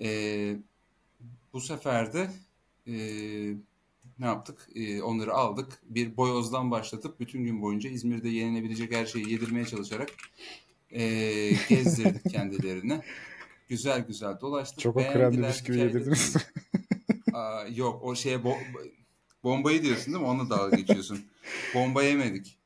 [0.01, 0.55] Ee,
[1.53, 2.29] bu sefer de
[2.87, 2.93] e,
[4.19, 4.69] ne yaptık?
[4.75, 5.81] E, onları aldık.
[5.83, 10.09] Bir boyozdan başlatıp bütün gün boyunca İzmir'de yenilebilecek her şeyi yedirmeye çalışarak
[10.91, 11.03] e,
[11.69, 13.01] gezdirdik kendilerini.
[13.69, 14.79] Güzel güzel dolaştık.
[14.79, 16.35] Çok o krem Beğendiler, bisküvi yedirdiniz.
[17.33, 18.91] Aa, yok o şeye bo-
[19.43, 20.29] bombayı diyorsun değil mi?
[20.29, 21.25] Onunla dalga geçiyorsun.
[21.75, 22.57] Bomba yemedik.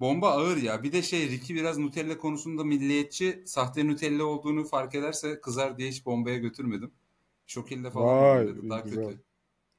[0.00, 0.82] Bomba ağır ya.
[0.82, 5.88] Bir de şey Ricky biraz Nutella konusunda milliyetçi, sahte Nutella olduğunu fark ederse kızar diye
[5.88, 6.90] hiç bombaya götürmedim.
[7.46, 8.70] Şokilde falan Vay, dedi.
[8.70, 9.04] Daha güzel.
[9.04, 9.20] kötü.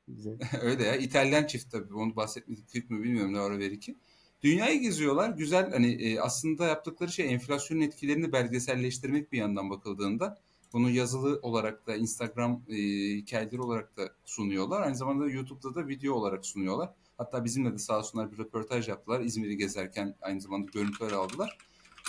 [0.07, 0.39] Güzel.
[0.61, 0.95] Öyle ya.
[0.95, 1.93] İtalyan çift tabii.
[1.93, 3.97] Onu bahsetmedik mi bilmiyorum Laura ve Ricky.
[4.43, 5.30] Dünyayı geziyorlar.
[5.30, 10.41] Güzel hani e, aslında yaptıkları şey enflasyonun etkilerini belgeselleştirmek bir yandan bakıldığında.
[10.74, 12.76] Bunu yazılı olarak da Instagram e,
[13.15, 14.82] hikayeleri olarak da sunuyorlar.
[14.82, 16.89] Aynı zamanda YouTube'da da video olarak sunuyorlar.
[17.22, 19.19] Hatta bizimle de sağ olsunlar bir röportaj yaptılar.
[19.19, 21.57] İzmir'i gezerken aynı zamanda görüntüler aldılar.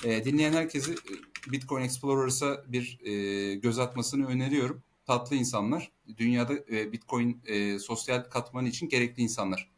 [0.04, 4.82] E, dinleyen herkesi e, Bitcoin Explorer'sa bir e, göz atmasını öneriyorum.
[5.06, 5.92] Tatlı insanlar.
[6.18, 9.70] Dünyada e, Bitcoin e, sosyal katmanı için gerekli insanlar.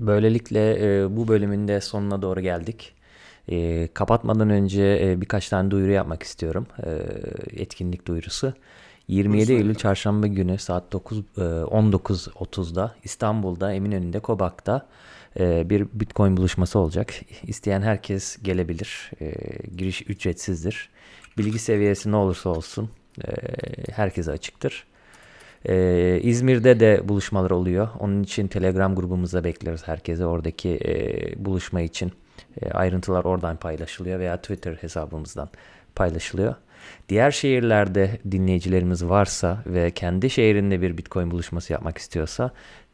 [0.00, 2.94] Böylelikle e, bu bölümün de sonuna doğru geldik.
[3.48, 6.66] E, kapatmadan önce e, birkaç tane duyuru yapmak istiyorum.
[6.86, 6.90] E,
[7.62, 8.54] etkinlik duyurusu.
[9.08, 9.62] 27 Buyurun.
[9.62, 14.86] Eylül Çarşamba günü saat 9 e, 19.30'da İstanbul'da Eminönü'nde Kobak'ta
[15.40, 17.14] e, bir Bitcoin buluşması olacak.
[17.42, 19.10] İsteyen herkes gelebilir.
[19.20, 19.32] E,
[19.76, 20.88] giriş ücretsizdir.
[21.38, 22.90] Bilgi seviyesi ne olursa olsun
[23.24, 23.32] e,
[23.92, 24.86] herkese açıktır.
[25.64, 27.88] Ee, İzmir'de de buluşmalar oluyor.
[27.98, 30.26] Onun için Telegram grubumuza bekleriz herkese.
[30.26, 32.12] Oradaki e, buluşma için
[32.62, 35.48] e, ayrıntılar oradan paylaşılıyor veya Twitter hesabımızdan
[35.94, 36.54] paylaşılıyor.
[37.08, 42.50] Diğer şehirlerde dinleyicilerimiz varsa ve kendi şehrinde bir Bitcoin buluşması yapmak istiyorsa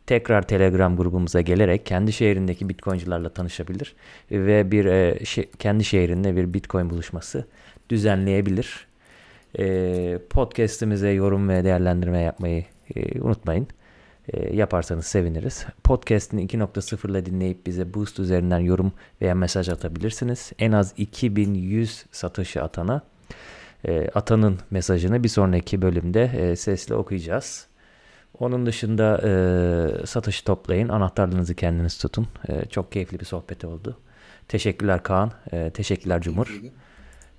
[0.06, 3.94] tekrar Telegram grubumuza gelerek kendi şehrindeki Bitcoin'cilerle tanışabilir
[4.30, 7.46] ve bir e, şe- kendi şehrinde bir Bitcoin buluşması
[7.90, 8.86] düzenleyebilir.
[9.58, 12.64] E, podcast'imize yorum ve değerlendirme yapmayı
[12.96, 13.66] e, unutmayın.
[14.28, 15.66] E, yaparsanız seviniriz.
[15.84, 20.52] Podcast'in 2.0 ile dinleyip bize Boost üzerinden yorum veya mesaj atabilirsiniz.
[20.58, 23.02] En az 2100 satışı atana
[23.84, 27.66] e, atanın mesajını bir sonraki bölümde e, sesli okuyacağız.
[28.38, 30.88] Onun dışında e, satışı toplayın.
[30.88, 32.28] Anahtarlarınızı kendiniz tutun.
[32.48, 34.00] E, çok keyifli bir sohbet oldu.
[34.48, 35.32] Teşekkürler Kaan.
[35.52, 36.60] E, teşekkürler Cumhur.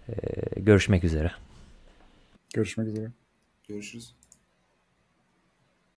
[0.10, 0.14] E,
[0.60, 1.32] görüşmek üzere.
[2.54, 3.12] Görüşmek üzere.
[3.68, 4.16] Görüşürüz.